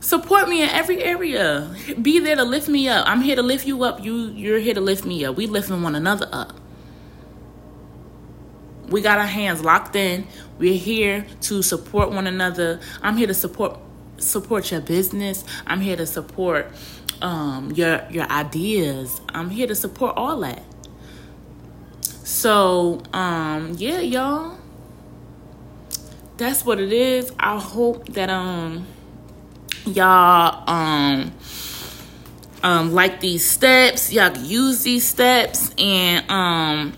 Support 0.00 0.48
me 0.48 0.62
in 0.62 0.68
every 0.68 1.02
area. 1.02 1.74
Be 2.00 2.18
there 2.18 2.36
to 2.36 2.44
lift 2.44 2.68
me 2.68 2.88
up. 2.88 3.08
I'm 3.08 3.20
here 3.22 3.36
to 3.36 3.42
lift 3.42 3.66
you 3.66 3.82
up. 3.84 4.02
You 4.04 4.28
you're 4.30 4.58
here 4.58 4.74
to 4.74 4.80
lift 4.80 5.04
me 5.04 5.24
up. 5.24 5.36
We 5.36 5.46
lifting 5.46 5.82
one 5.82 5.94
another 5.94 6.28
up. 6.32 6.58
We 8.88 9.00
got 9.00 9.18
our 9.18 9.26
hands 9.26 9.62
locked 9.62 9.96
in. 9.96 10.26
We're 10.58 10.78
here 10.78 11.26
to 11.42 11.62
support 11.62 12.10
one 12.10 12.26
another. 12.26 12.80
I'm 13.02 13.16
here 13.16 13.26
to 13.26 13.34
support 13.34 13.78
support 14.18 14.70
your 14.70 14.80
business. 14.80 15.44
I'm 15.66 15.80
here 15.80 15.96
to 15.96 16.06
support 16.06 16.70
um, 17.22 17.72
your 17.72 18.06
your 18.10 18.24
ideas. 18.30 19.20
I'm 19.28 19.50
here 19.50 19.66
to 19.66 19.74
support 19.74 20.16
all 20.16 20.40
that. 20.40 20.62
So, 22.00 23.02
um, 23.12 23.74
yeah, 23.78 24.00
y'all. 24.00 24.58
That's 26.36 26.66
what 26.66 26.78
it 26.80 26.92
is. 26.92 27.32
I 27.38 27.58
hope 27.58 28.08
that 28.10 28.28
um 28.28 28.86
y'all 29.86 30.68
um 30.68 31.32
um 32.62 32.92
like 32.92 33.20
these 33.20 33.48
steps. 33.48 34.12
Y'all 34.12 34.30
can 34.30 34.44
use 34.44 34.82
these 34.82 35.06
steps 35.06 35.74
and 35.78 36.30
um 36.30 36.92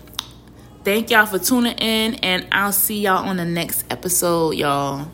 thank 0.83 1.09
y'all 1.09 1.25
for 1.25 1.39
tuning 1.39 1.77
in 1.77 2.15
and 2.15 2.47
I'll 2.51 2.73
see 2.73 3.01
y'all 3.01 3.27
on 3.27 3.37
the 3.37 3.45
next 3.45 3.85
episode, 3.89 4.55
y'all. 4.55 5.09